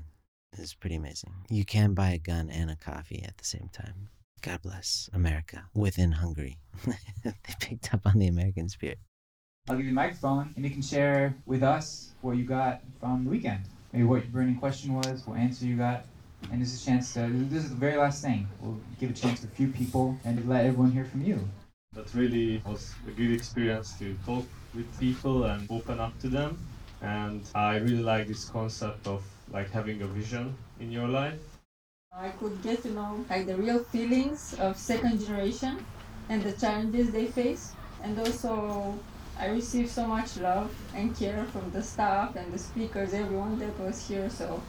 It 0.53 0.59
was 0.59 0.73
pretty 0.73 0.95
amazing. 0.95 1.33
You 1.49 1.65
can 1.65 1.93
buy 1.93 2.12
a 2.12 2.17
gun 2.17 2.49
and 2.49 2.71
a 2.71 2.75
coffee 2.75 3.23
at 3.23 3.38
the 3.38 3.45
same 3.45 3.69
time. 3.71 4.09
God 4.41 4.62
bless 4.63 5.09
America 5.13 5.65
within 5.75 6.13
Hungary. 6.13 6.57
they 7.23 7.33
picked 7.59 7.93
up 7.93 8.05
on 8.05 8.17
the 8.17 8.27
American 8.27 8.69
spirit. 8.69 8.99
I'll 9.69 9.78
give 9.78 9.86
you 9.86 9.91
the 9.91 9.95
microphone, 9.95 10.52
and 10.58 10.65
you 10.65 10.71
can 10.71 10.82
share 10.82 11.34
with 11.45 11.63
us 11.63 12.12
what 12.19 12.36
you 12.36 12.43
got 12.43 12.82
from 12.99 13.23
the 13.23 13.30
weekend. 13.30 13.62
Maybe 13.93 14.04
what 14.04 14.21
your 14.23 14.30
burning 14.30 14.58
question 14.58 14.93
was, 14.93 15.26
what 15.26 15.38
answer 15.38 15.65
you 15.65 15.78
got. 15.78 16.04
And 16.52 16.62
this 16.62 16.73
is 16.73 16.84
a 16.84 16.86
chance 16.86 17.13
to, 17.13 17.30
this 17.32 17.63
is 17.63 17.69
the 17.69 17.78
very 17.78 17.95
last 17.95 18.21
thing. 18.21 18.45
We'll 18.60 18.78
give 18.99 19.12
a 19.12 19.13
chance 19.13 19.39
to 19.39 19.47
a 19.47 19.49
few 19.52 19.69
people 19.69 20.17
and 20.26 20.49
let 20.49 20.65
everyone 20.65 20.91
hear 20.91 21.06
from 21.06 21.23
you. 21.23 21.39
That 21.93 22.13
really 22.13 22.62
was 22.65 22.93
a 23.08 23.12
good 23.12 23.32
experience 23.32 23.97
to 23.99 24.17
talk 24.26 24.45
with 24.76 24.99
people 24.99 25.45
and 25.45 25.65
open 25.71 25.97
up 25.97 26.19
to 26.19 26.28
them. 26.28 26.60
And 27.02 27.41
I 27.56 27.78
really 27.78 28.04
like 28.04 28.28
this 28.28 28.49
concept 28.49 29.08
of 29.08 29.23
like 29.49 29.71
having 29.71 30.02
a 30.02 30.08
vision 30.08 30.54
in 30.82 30.91
your 30.91 31.08
life. 31.08 31.39
I 32.12 32.30
could 32.32 32.62
get 32.63 32.82
to 32.84 32.91
know 32.91 33.23
like 33.30 33.45
the 33.45 33.56
real 33.56 33.82
feelings 33.82 34.56
of 34.60 34.76
second 34.76 35.26
generation 35.26 35.86
and 36.28 36.43
the 36.43 36.52
challenges 36.52 37.12
they 37.12 37.28
face 37.28 37.71
and 38.04 38.19
also 38.19 38.99
I 39.37 39.47
received 39.47 39.89
so 39.89 40.07
much 40.07 40.37
love 40.37 40.71
and 40.93 41.15
care 41.15 41.43
from 41.45 41.71
the 41.71 41.81
staff 41.81 42.35
and 42.35 42.51
the 42.53 42.59
speakers, 42.59 43.13
everyone 43.13 43.57
that 43.59 43.77
was 43.79 44.07
here 44.07 44.29
so 44.29 44.61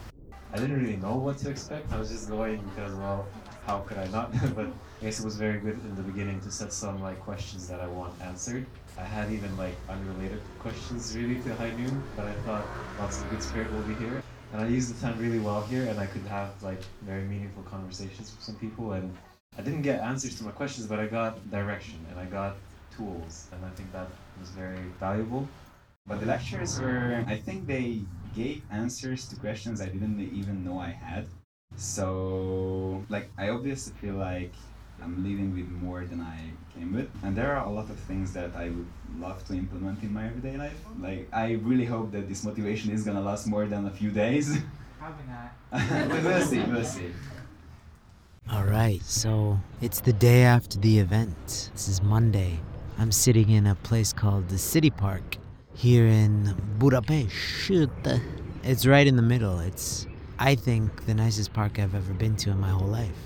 I 0.53 0.59
didn't 0.59 0.81
really 0.81 0.96
know 0.96 1.16
what 1.16 1.38
to 1.38 1.50
expect. 1.50 1.92
I 1.92 1.98
was 1.98 2.11
just 2.11 2.29
going 2.29 2.62
because, 2.68 2.94
well, 2.94 3.29
how 3.66 3.81
could 3.81 3.98
I 3.98 4.07
not? 4.07 4.33
but 4.55 4.66
I 5.00 5.05
guess 5.07 5.18
it 5.18 5.24
was 5.24 5.37
very 5.37 5.59
good 5.59 5.81
in 5.85 5.94
the 5.96 6.03
beginning 6.03 6.40
to 6.42 6.50
set 6.50 6.72
some 6.72 7.03
like 7.03 7.18
questions 7.20 7.66
that 7.68 7.81
I 7.81 7.88
want 7.88 8.20
answered. 8.22 8.66
I 8.96 9.03
had 9.05 9.33
even 9.33 9.57
like 9.57 9.77
unrelated 9.88 10.42
questions 10.59 11.14
really 11.16 11.42
to 11.42 11.55
High 11.57 11.72
Noon, 11.72 12.05
but 12.14 12.27
I 12.27 12.35
thought 12.35 12.70
lots 12.96 13.18
of 13.20 13.29
good 13.29 13.42
spirit 13.42 13.72
will 13.72 13.83
be 13.83 13.94
here. 13.94 14.22
And 14.53 14.62
I 14.62 14.68
used 14.68 14.94
the 14.94 15.00
time 15.00 15.18
really 15.18 15.40
well 15.40 15.62
here, 15.62 15.88
and 15.88 15.98
I 15.98 16.07
could 16.07 16.27
have 16.27 16.62
like 16.62 16.81
very 17.03 17.22
meaningful 17.22 17.64
conversations 17.64 18.33
with 18.33 18.42
some 18.42 18.55
people. 18.55 18.92
And 18.92 19.12
I 19.59 19.62
didn't 19.62 19.83
get 19.83 20.00
answers 20.00 20.37
to 20.38 20.44
my 20.44 20.53
questions, 20.53 20.87
but 20.87 21.00
I 21.00 21.07
got 21.07 21.50
direction 21.50 22.07
and 22.09 22.18
I 22.20 22.27
got 22.27 22.59
tools, 22.97 23.49
and 23.53 23.65
I 23.65 23.71
think 23.71 23.93
that 23.93 24.09
was 24.39 24.51
very 24.51 24.85
valuable. 25.01 25.49
But 26.07 26.21
the 26.21 26.27
lectures 26.27 26.81
were, 26.81 27.25
I 27.27 27.37
think 27.37 27.67
they 27.67 28.01
gave 28.35 28.63
answers 28.71 29.27
to 29.29 29.37
questions 29.37 29.81
I 29.81 29.87
didn't 29.87 30.21
even 30.21 30.65
know 30.65 30.79
I 30.79 30.91
had. 30.91 31.27
So, 31.77 33.05
like, 33.09 33.31
I 33.39 33.49
obviously 33.49 33.95
feel 34.01 34.15
like 34.15 34.53
I'm 35.03 35.25
leaving 35.25 35.55
with 35.55 35.69
more 35.69 36.05
than 36.05 36.21
I 36.21 36.39
came 36.75 36.93
with. 36.93 37.09
And 37.23 37.35
there 37.37 37.57
are 37.57 37.67
a 37.67 37.71
lot 37.71 37.91
of 37.91 37.99
things 38.01 38.33
that 38.35 38.55
I 38.55 38.69
would 38.69 38.87
love 39.19 39.45
to 39.49 39.55
implement 39.55 40.03
in 40.03 40.13
my 40.13 40.27
everyday 40.27 40.57
life. 40.57 40.79
Like, 41.01 41.29
I 41.33 41.53
really 41.53 41.85
hope 41.85 42.13
that 42.13 42.29
this 42.29 42.45
motivation 42.45 42.93
is 42.93 43.05
gonna 43.05 43.21
last 43.21 43.47
more 43.47 43.67
than 43.67 43.87
a 43.87 43.91
few 43.91 44.11
days. 44.11 44.59
Probably 44.99 45.25
not. 45.27 45.53
but 46.11 46.23
we'll 46.23 46.47
see, 46.47 46.61
we'll 46.61 46.85
see. 46.85 47.11
All 48.51 48.65
right, 48.65 49.03
so 49.03 49.59
it's 49.81 50.01
the 50.01 50.13
day 50.13 50.43
after 50.43 50.79
the 50.79 50.99
event. 50.99 51.71
This 51.73 51.89
is 51.89 52.03
Monday. 52.03 52.61
I'm 52.99 53.11
sitting 53.13 53.51
in 53.51 53.67
a 53.67 53.75
place 53.75 54.13
called 54.13 54.49
the 54.49 54.59
City 54.59 54.91
Park 54.91 55.37
here 55.75 56.07
in 56.07 56.55
Budapest. 56.79 57.71
It's 58.63 58.87
right 58.87 59.07
in 59.07 59.17
the 59.17 59.23
middle. 59.23 59.59
It's, 59.59 60.07
I 60.39 60.55
think, 60.55 61.05
the 61.07 61.15
nicest 61.15 61.53
park 61.53 61.79
I've 61.79 61.95
ever 61.95 62.13
been 62.15 62.37
to 62.37 62.51
in 62.51 62.61
my 62.61 62.71
whole 62.71 62.87
life, 62.87 63.17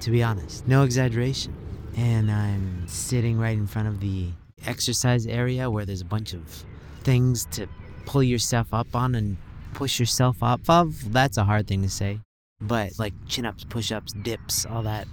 to 0.00 0.10
be 0.10 0.22
honest. 0.22 0.68
No 0.68 0.82
exaggeration. 0.82 1.54
And 1.96 2.30
I'm 2.30 2.86
sitting 2.86 3.38
right 3.38 3.56
in 3.56 3.66
front 3.66 3.88
of 3.88 4.00
the 4.00 4.28
exercise 4.66 5.26
area 5.26 5.70
where 5.70 5.86
there's 5.86 6.02
a 6.02 6.06
bunch 6.06 6.34
of 6.34 6.64
things 7.02 7.46
to 7.52 7.66
pull 8.04 8.22
yourself 8.22 8.72
up 8.72 8.94
on 8.94 9.14
and 9.14 9.36
push 9.72 9.98
yourself 9.98 10.42
up 10.42 10.60
of. 10.68 11.12
That's 11.12 11.38
a 11.38 11.44
hard 11.44 11.66
thing 11.66 11.82
to 11.82 11.88
say. 11.88 12.20
But 12.60 12.98
like 12.98 13.14
chin 13.26 13.46
ups, 13.46 13.64
push 13.64 13.90
ups, 13.90 14.12
dips, 14.12 14.66
all 14.66 14.82
that. 14.82 15.08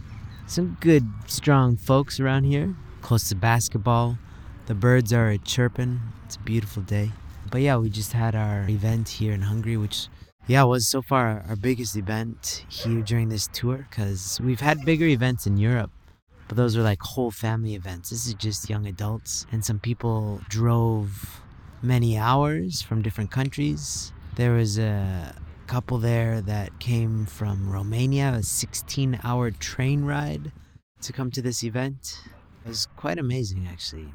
Some 0.47 0.77
good, 0.79 1.07
strong 1.27 1.77
folks 1.77 2.19
around 2.19 2.43
here, 2.43 2.75
close 3.05 3.29
to 3.29 3.35
basketball. 3.35 4.17
The 4.65 4.73
birds 4.73 5.13
are 5.13 5.37
chirping. 5.37 5.99
It's 6.25 6.37
a 6.37 6.39
beautiful 6.39 6.81
day. 6.81 7.11
But 7.51 7.61
yeah, 7.61 7.77
we 7.77 7.91
just 7.91 8.13
had 8.13 8.33
our 8.33 8.67
event 8.67 9.07
here 9.07 9.31
in 9.31 9.43
Hungary, 9.43 9.77
which, 9.77 10.07
yeah, 10.47 10.63
was 10.63 10.87
so 10.87 11.03
far 11.03 11.45
our 11.47 11.55
biggest 11.55 11.95
event 11.95 12.65
here 12.67 13.01
during 13.01 13.29
this 13.29 13.47
tour 13.53 13.85
because 13.87 14.41
we've 14.43 14.59
had 14.59 14.83
bigger 14.85 15.05
events 15.05 15.45
in 15.45 15.55
Europe, 15.57 15.91
but 16.47 16.57
those 16.57 16.75
were 16.75 16.81
like 16.81 16.99
whole 16.99 17.29
family 17.29 17.75
events. 17.75 18.09
This 18.09 18.25
is 18.25 18.33
just 18.33 18.71
young 18.71 18.87
adults, 18.87 19.45
and 19.51 19.63
some 19.63 19.77
people 19.77 20.41
drove 20.49 21.41
many 21.83 22.17
hours 22.17 22.81
from 22.81 23.03
different 23.03 23.29
countries. 23.29 24.13
There 24.35 24.53
was 24.53 24.79
a 24.79 25.35
couple 25.67 25.99
there 25.99 26.41
that 26.41 26.79
came 26.79 27.27
from 27.27 27.69
Romania, 27.69 28.33
a 28.33 28.41
16 28.41 29.19
hour 29.23 29.51
train 29.51 30.05
ride 30.05 30.51
to 31.01 31.13
come 31.13 31.29
to 31.29 31.41
this 31.43 31.63
event. 31.63 32.17
It 32.65 32.69
was 32.69 32.87
quite 32.97 33.19
amazing, 33.19 33.67
actually. 33.69 34.11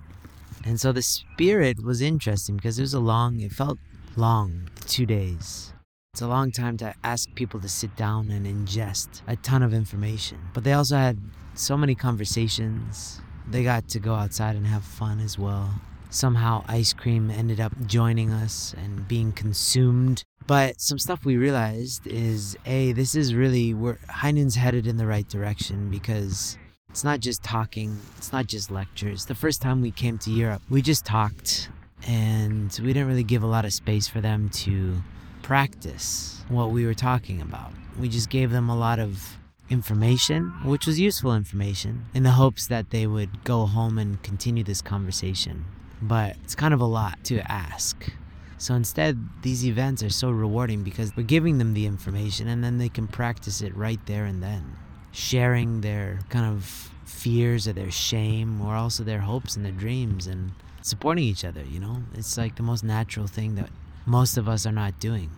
And 0.64 0.80
so 0.80 0.90
the 0.90 1.02
spirit 1.02 1.84
was 1.84 2.00
interesting 2.02 2.56
because 2.56 2.80
it 2.80 2.82
was 2.82 2.94
a 2.94 2.98
long, 2.98 3.38
it 3.38 3.52
felt 3.52 3.78
long, 4.16 4.68
two 4.86 5.06
days. 5.06 5.72
It's 6.12 6.22
a 6.22 6.26
long 6.26 6.50
time 6.50 6.76
to 6.78 6.92
ask 7.04 7.32
people 7.36 7.60
to 7.60 7.68
sit 7.68 7.94
down 7.94 8.28
and 8.32 8.46
ingest 8.46 9.22
a 9.28 9.36
ton 9.36 9.62
of 9.62 9.72
information. 9.72 10.38
But 10.52 10.64
they 10.64 10.72
also 10.72 10.96
had 10.96 11.20
so 11.54 11.76
many 11.76 11.94
conversations. 11.94 13.20
They 13.48 13.62
got 13.62 13.88
to 13.90 14.00
go 14.00 14.14
outside 14.14 14.56
and 14.56 14.66
have 14.66 14.82
fun 14.82 15.20
as 15.20 15.38
well. 15.38 15.72
Somehow, 16.10 16.64
ice 16.66 16.92
cream 16.92 17.30
ended 17.30 17.60
up 17.60 17.72
joining 17.86 18.32
us 18.32 18.74
and 18.76 19.06
being 19.06 19.30
consumed. 19.30 20.24
But 20.48 20.80
some 20.80 20.98
stuff 20.98 21.24
we 21.24 21.36
realized 21.36 22.04
is 22.08 22.56
A, 22.66 22.90
this 22.90 23.14
is 23.14 23.32
really 23.32 23.74
where 23.74 24.00
High 24.08 24.32
Noon's 24.32 24.56
headed 24.56 24.88
in 24.88 24.96
the 24.96 25.06
right 25.06 25.28
direction 25.28 25.88
because 25.88 26.58
it's 26.90 27.04
not 27.04 27.20
just 27.20 27.42
talking, 27.42 27.96
it's 28.18 28.32
not 28.32 28.46
just 28.46 28.70
lectures. 28.70 29.26
The 29.26 29.34
first 29.34 29.62
time 29.62 29.80
we 29.80 29.90
came 29.90 30.18
to 30.18 30.30
Europe, 30.30 30.62
we 30.68 30.82
just 30.82 31.04
talked 31.04 31.70
and 32.06 32.76
we 32.82 32.88
didn't 32.88 33.08
really 33.08 33.24
give 33.24 33.42
a 33.42 33.46
lot 33.46 33.64
of 33.64 33.72
space 33.72 34.08
for 34.08 34.20
them 34.20 34.48
to 34.50 34.96
practice 35.42 36.44
what 36.48 36.70
we 36.70 36.84
were 36.84 36.94
talking 36.94 37.40
about. 37.40 37.72
We 37.98 38.08
just 38.08 38.28
gave 38.28 38.50
them 38.50 38.68
a 38.68 38.76
lot 38.76 38.98
of 38.98 39.36
information, 39.68 40.52
which 40.64 40.86
was 40.86 40.98
useful 40.98 41.34
information, 41.34 42.06
in 42.12 42.24
the 42.24 42.32
hopes 42.32 42.66
that 42.66 42.90
they 42.90 43.06
would 43.06 43.44
go 43.44 43.66
home 43.66 43.98
and 43.98 44.20
continue 44.22 44.64
this 44.64 44.82
conversation. 44.82 45.64
But 46.02 46.36
it's 46.42 46.54
kind 46.54 46.74
of 46.74 46.80
a 46.80 46.86
lot 46.86 47.22
to 47.24 47.40
ask. 47.50 48.12
So 48.58 48.74
instead, 48.74 49.18
these 49.42 49.64
events 49.64 50.02
are 50.02 50.10
so 50.10 50.30
rewarding 50.30 50.82
because 50.82 51.16
we're 51.16 51.22
giving 51.22 51.58
them 51.58 51.74
the 51.74 51.86
information 51.86 52.48
and 52.48 52.64
then 52.64 52.78
they 52.78 52.88
can 52.88 53.06
practice 53.06 53.62
it 53.62 53.74
right 53.76 54.04
there 54.06 54.24
and 54.24 54.42
then 54.42 54.76
sharing 55.12 55.80
their 55.80 56.20
kind 56.28 56.46
of 56.46 56.90
fears 57.04 57.68
or 57.68 57.72
their 57.72 57.90
shame 57.90 58.60
or 58.60 58.74
also 58.74 59.04
their 59.04 59.20
hopes 59.20 59.56
and 59.56 59.64
their 59.64 59.72
dreams 59.72 60.26
and 60.26 60.52
supporting 60.82 61.24
each 61.24 61.44
other, 61.44 61.62
you 61.62 61.80
know? 61.80 62.02
It's 62.14 62.38
like 62.38 62.56
the 62.56 62.62
most 62.62 62.84
natural 62.84 63.26
thing 63.26 63.54
that 63.56 63.70
most 64.06 64.36
of 64.36 64.48
us 64.48 64.66
are 64.66 64.72
not 64.72 64.98
doing. 65.00 65.30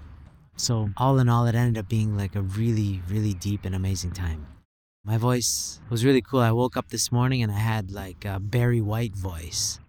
So, 0.57 0.91
all 0.97 1.19
in 1.19 1.29
all, 1.29 1.47
it 1.47 1.55
ended 1.55 1.79
up 1.79 1.89
being 1.89 2.17
like 2.17 2.37
a 2.37 2.43
really, 2.43 3.03
really 3.09 3.35
deep 3.35 3.65
and 3.65 3.75
amazing 3.75 4.13
time. 4.13 4.47
My 5.05 5.19
voice 5.19 5.81
was 5.91 6.05
really 6.05 6.23
cool. 6.23 6.41
I 6.41 6.53
woke 6.53 6.77
up 6.77 6.91
this 6.91 7.11
morning 7.11 7.43
and 7.43 7.51
I 7.51 7.59
had 7.59 7.91
like 7.91 8.25
a 8.25 8.39
Barry 8.39 8.81
White 8.81 9.17
voice. 9.17 9.81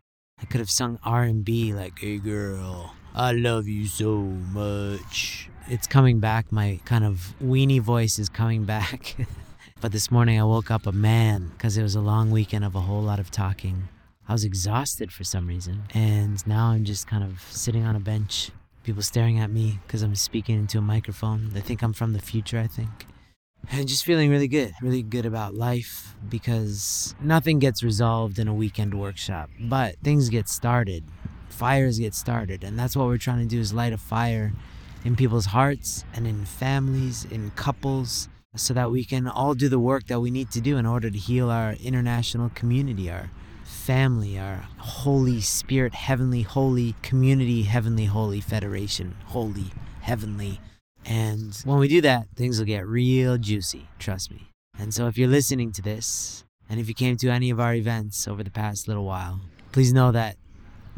I 0.42 0.46
could 0.46 0.60
have 0.60 0.72
sung 0.72 0.98
R&B 1.04 1.74
like, 1.74 2.00
"Hey 2.00 2.18
girl, 2.18 2.96
I 3.14 3.32
love 3.34 3.68
you 3.68 3.86
so 3.86 4.18
much." 4.20 5.50
It's 5.68 5.86
coming 5.86 6.20
back. 6.20 6.52
My 6.52 6.80
kind 6.86 7.06
of 7.06 7.36
weenie 7.42 7.80
voice 7.80 8.18
is 8.18 8.28
coming 8.30 8.66
back. 8.66 9.16
But 9.84 9.92
this 9.92 10.10
morning 10.10 10.40
I 10.40 10.46
woke 10.46 10.72
up 10.72 10.88
a 10.88 10.94
man 10.94 11.50
because 11.50 11.76
it 11.76 11.84
was 11.84 11.94
a 11.94 12.00
long 12.00 12.32
weekend 12.32 12.64
of 12.64 12.74
a 12.74 12.80
whole 12.80 13.02
lot 13.02 13.20
of 13.20 13.30
talking. 13.30 13.90
I 14.30 14.32
was 14.32 14.46
exhausted 14.46 15.12
for 15.12 15.26
some 15.26 15.46
reason. 15.46 15.84
And 15.94 16.42
now 16.48 16.68
I'm 16.68 16.86
just 16.86 17.06
kind 17.06 17.22
of 17.22 17.42
sitting 17.52 17.84
on 17.84 17.94
a 17.94 18.00
bench, 18.00 18.52
people 18.84 19.02
staring 19.02 19.40
at 19.40 19.50
me 19.50 19.80
because 19.86 20.02
I'm 20.02 20.16
speaking 20.16 20.58
into 20.58 20.78
a 20.78 20.82
microphone. 20.82 21.50
They 21.50 21.60
think 21.60 21.82
I'm 21.82 21.92
from 21.92 22.14
the 22.14 22.22
future, 22.22 22.60
I 22.60 22.68
think. 22.68 23.08
and 23.72 23.86
just 23.86 24.06
feeling 24.06 24.30
really 24.30 24.48
good, 24.48 24.74
really 24.82 25.04
good 25.04 25.26
about 25.26 25.54
life 25.54 26.16
because 26.30 27.14
nothing 27.20 27.60
gets 27.60 27.84
resolved 27.84 28.40
in 28.40 28.48
a 28.48 28.54
weekend 28.54 28.98
workshop, 28.98 29.50
but 29.60 29.98
things 30.02 30.30
get 30.30 30.48
started. 30.48 31.04
Fires 31.50 32.00
get 32.00 32.16
started, 32.16 32.64
and 32.64 32.80
that's 32.80 32.96
what 32.96 33.08
we're 33.08 33.18
trying 33.18 33.40
to 33.40 33.46
do 33.54 33.60
is 33.60 33.74
light 33.74 33.92
a 33.92 33.98
fire 33.98 34.54
in 35.04 35.18
people's 35.18 35.48
hearts 35.48 36.06
and 36.14 36.26
in 36.26 36.46
families, 36.46 37.26
in 37.26 37.52
couples, 37.58 38.30
so 38.56 38.74
that 38.74 38.92
we 38.92 39.04
can 39.04 39.28
all 39.28 39.56
do 39.56 39.68
the 39.68 39.80
work 39.80 40.08
that 40.08 40.20
we 40.20 40.30
need 40.30 40.52
to 40.52 40.62
do 40.62 40.78
in 40.78 40.86
order 40.86 41.10
to 41.10 41.18
heal 41.18 41.50
our 41.50 41.74
international 41.74 42.50
community, 42.54 43.10
our 43.10 43.32
family, 43.64 44.38
our 44.38 44.68
Holy 44.78 45.42
Spirit, 45.42 45.94
Heavenly 45.96 46.44
Holy 46.44 46.96
Community, 47.02 47.64
Heavenly 47.64 48.06
Holy 48.06 48.42
Federation, 48.42 49.16
Holy, 49.26 49.72
Heavenly. 50.02 50.62
And 51.06 51.56
when 51.66 51.80
we 51.80 51.88
do 51.88 52.02
that, 52.02 52.28
things 52.36 52.60
will 52.60 52.66
get 52.66 52.88
real 52.88 53.38
juicy, 53.38 53.88
trust 53.98 54.32
me. 54.32 54.50
And 54.78 54.94
so 54.94 55.08
if 55.08 55.18
you're 55.18 55.28
listening 55.28 55.72
to 55.74 55.82
this, 55.82 56.46
and 56.70 56.80
if 56.80 56.88
you 56.88 56.94
came 56.94 57.18
to 57.18 57.30
any 57.30 57.50
of 57.50 57.60
our 57.60 57.74
events 57.74 58.28
over 58.28 58.44
the 58.44 58.52
past 58.52 58.88
little 58.88 59.06
while, 59.06 59.42
please 59.72 59.92
know 59.92 60.12
that 60.12 60.38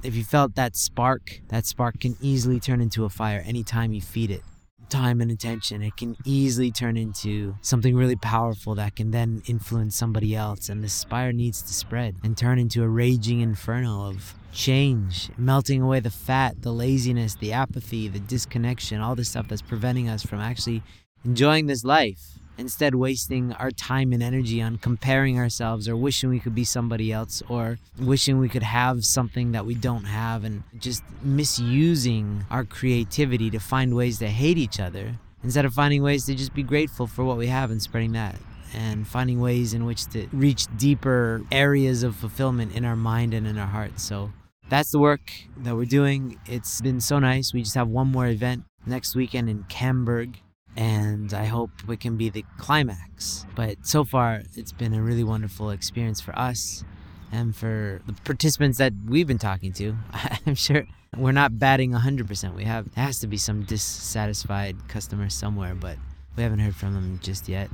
if 0.03 0.15
you 0.15 0.23
felt 0.23 0.55
that 0.55 0.75
spark, 0.75 1.41
that 1.47 1.65
spark 1.65 1.99
can 1.99 2.17
easily 2.21 2.59
turn 2.59 2.81
into 2.81 3.05
a 3.05 3.09
fire 3.09 3.41
anytime 3.45 3.93
you 3.93 4.01
feed 4.01 4.29
it 4.29 4.43
time 4.89 5.21
and 5.21 5.31
attention. 5.31 5.81
It 5.81 5.97
can 5.97 6.15
easily 6.25 6.71
turn 6.71 6.97
into 6.97 7.55
something 7.61 7.95
really 7.95 8.15
powerful 8.15 8.75
that 8.75 8.95
can 8.95 9.11
then 9.11 9.41
influence 9.47 9.95
somebody 9.95 10.35
else. 10.35 10.69
And 10.69 10.83
this 10.83 11.03
fire 11.03 11.33
needs 11.33 11.61
to 11.61 11.73
spread 11.73 12.15
and 12.23 12.37
turn 12.37 12.59
into 12.59 12.83
a 12.83 12.87
raging 12.87 13.41
inferno 13.41 14.07
of 14.07 14.35
change, 14.51 15.29
melting 15.37 15.81
away 15.81 15.99
the 15.99 16.09
fat, 16.09 16.61
the 16.61 16.71
laziness, 16.71 17.35
the 17.35 17.53
apathy, 17.53 18.07
the 18.07 18.19
disconnection, 18.19 19.01
all 19.01 19.15
the 19.15 19.25
stuff 19.25 19.47
that's 19.47 19.61
preventing 19.61 20.09
us 20.09 20.23
from 20.23 20.39
actually 20.39 20.81
enjoying 21.23 21.65
this 21.65 21.83
life 21.83 22.34
instead 22.57 22.95
wasting 22.95 23.53
our 23.53 23.71
time 23.71 24.13
and 24.13 24.23
energy 24.23 24.61
on 24.61 24.77
comparing 24.77 25.37
ourselves 25.37 25.87
or 25.87 25.95
wishing 25.95 26.29
we 26.29 26.39
could 26.39 26.55
be 26.55 26.63
somebody 26.63 27.11
else 27.11 27.41
or 27.49 27.77
wishing 27.99 28.39
we 28.39 28.49
could 28.49 28.63
have 28.63 29.05
something 29.05 29.51
that 29.51 29.65
we 29.65 29.75
don't 29.75 30.05
have 30.05 30.43
and 30.43 30.63
just 30.79 31.03
misusing 31.21 32.45
our 32.49 32.63
creativity 32.63 33.49
to 33.49 33.59
find 33.59 33.95
ways 33.95 34.19
to 34.19 34.27
hate 34.27 34.57
each 34.57 34.79
other 34.79 35.13
instead 35.43 35.65
of 35.65 35.73
finding 35.73 36.01
ways 36.01 36.25
to 36.25 36.35
just 36.35 36.53
be 36.53 36.63
grateful 36.63 37.07
for 37.07 37.23
what 37.23 37.37
we 37.37 37.47
have 37.47 37.71
and 37.71 37.81
spreading 37.81 38.13
that 38.13 38.35
and 38.73 39.07
finding 39.07 39.39
ways 39.39 39.73
in 39.73 39.85
which 39.85 40.05
to 40.07 40.27
reach 40.33 40.65
deeper 40.77 41.41
areas 41.51 42.03
of 42.03 42.15
fulfillment 42.15 42.75
in 42.75 42.83
our 42.83 42.95
mind 42.95 43.33
and 43.33 43.47
in 43.47 43.57
our 43.57 43.67
heart 43.67 43.99
so 43.99 44.31
that's 44.67 44.91
the 44.91 44.99
work 44.99 45.31
that 45.57 45.75
we're 45.75 45.85
doing. 45.85 46.39
It's 46.47 46.81
been 46.81 46.99
so 46.99 47.19
nice. 47.19 47.53
We 47.53 47.61
just 47.61 47.75
have 47.75 47.87
one 47.87 48.11
more 48.11 48.27
event 48.27 48.63
next 48.85 49.15
weekend 49.15 49.49
in 49.49 49.63
Camberg 49.65 50.37
and 50.75 51.33
I 51.33 51.45
hope 51.45 51.71
it 51.89 51.99
can 51.99 52.17
be 52.17 52.29
the 52.29 52.45
climax. 52.57 53.45
But 53.55 53.85
so 53.85 54.03
far, 54.03 54.43
it's 54.55 54.71
been 54.71 54.93
a 54.93 55.01
really 55.01 55.23
wonderful 55.23 55.69
experience 55.69 56.19
for 56.19 56.37
us 56.37 56.83
and 57.31 57.55
for 57.55 58.01
the 58.05 58.13
participants 58.23 58.77
that 58.77 58.93
we've 59.07 59.27
been 59.27 59.37
talking 59.37 59.73
to. 59.73 59.95
I'm 60.45 60.55
sure 60.55 60.85
we're 61.17 61.31
not 61.31 61.57
batting 61.57 61.91
100%. 61.91 62.55
We 62.55 62.63
have 62.65 62.93
there 62.93 63.03
has 63.03 63.19
to 63.19 63.27
be 63.27 63.37
some 63.37 63.63
dissatisfied 63.63 64.87
customers 64.87 65.33
somewhere, 65.33 65.75
but 65.75 65.97
we 66.35 66.43
haven't 66.43 66.59
heard 66.59 66.75
from 66.75 66.93
them 66.93 67.19
just 67.23 67.47
yet. 67.47 67.69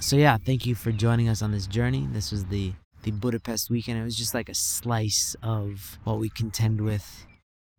So 0.00 0.16
yeah, 0.16 0.36
thank 0.36 0.66
you 0.66 0.74
for 0.74 0.92
joining 0.92 1.28
us 1.28 1.42
on 1.42 1.52
this 1.52 1.66
journey. 1.66 2.08
This 2.12 2.32
was 2.32 2.46
the 2.46 2.72
the 3.02 3.10
Budapest 3.10 3.68
weekend. 3.68 3.98
It 3.98 4.04
was 4.04 4.16
just 4.16 4.34
like 4.34 4.48
a 4.48 4.54
slice 4.54 5.34
of 5.42 5.98
what 6.04 6.18
we 6.18 6.28
contend 6.28 6.80
with 6.80 7.26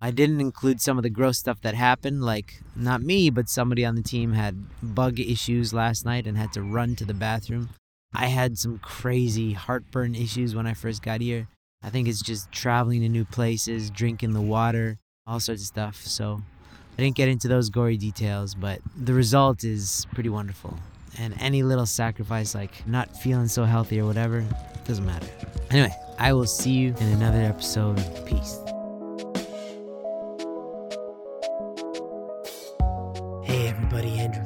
I 0.03 0.11
didn't 0.11 0.41
include 0.41 0.81
some 0.81 0.97
of 0.97 1.03
the 1.03 1.09
gross 1.09 1.37
stuff 1.37 1.61
that 1.61 1.75
happened, 1.75 2.23
like 2.23 2.61
not 2.75 3.01
me, 3.01 3.29
but 3.29 3.47
somebody 3.47 3.85
on 3.85 3.95
the 3.95 4.01
team 4.01 4.33
had 4.33 4.65
bug 4.83 5.17
issues 5.17 5.73
last 5.73 6.03
night 6.03 6.27
and 6.27 6.37
had 6.37 6.51
to 6.53 6.61
run 6.61 6.97
to 6.97 7.05
the 7.05 7.13
bathroom. 7.13 7.69
I 8.13 8.25
had 8.25 8.57
some 8.57 8.79
crazy 8.79 9.53
heartburn 9.53 10.13
issues 10.13 10.55
when 10.55 10.67
I 10.67 10.73
first 10.73 11.01
got 11.03 11.21
here. 11.21 11.47
I 11.81 11.89
think 11.89 12.09
it's 12.09 12.21
just 12.21 12.51
traveling 12.51 12.99
to 12.99 13.07
new 13.07 13.23
places, 13.23 13.89
drinking 13.89 14.33
the 14.33 14.41
water, 14.41 14.97
all 15.25 15.39
sorts 15.39 15.61
of 15.61 15.67
stuff. 15.67 16.01
So 16.05 16.41
I 16.97 17.01
didn't 17.01 17.15
get 17.15 17.29
into 17.29 17.47
those 17.47 17.69
gory 17.69 17.95
details, 17.95 18.55
but 18.55 18.81
the 18.97 19.13
result 19.13 19.63
is 19.63 20.05
pretty 20.13 20.29
wonderful. 20.29 20.77
And 21.17 21.33
any 21.39 21.63
little 21.63 21.85
sacrifice, 21.85 22.53
like 22.53 22.85
not 22.85 23.15
feeling 23.15 23.47
so 23.47 23.63
healthy 23.63 24.01
or 24.01 24.05
whatever, 24.05 24.45
doesn't 24.83 25.05
matter. 25.05 25.29
Anyway, 25.71 25.95
I 26.19 26.33
will 26.33 26.45
see 26.45 26.71
you 26.71 26.93
in 26.99 27.07
another 27.07 27.39
episode. 27.39 28.03
Peace. 28.25 28.62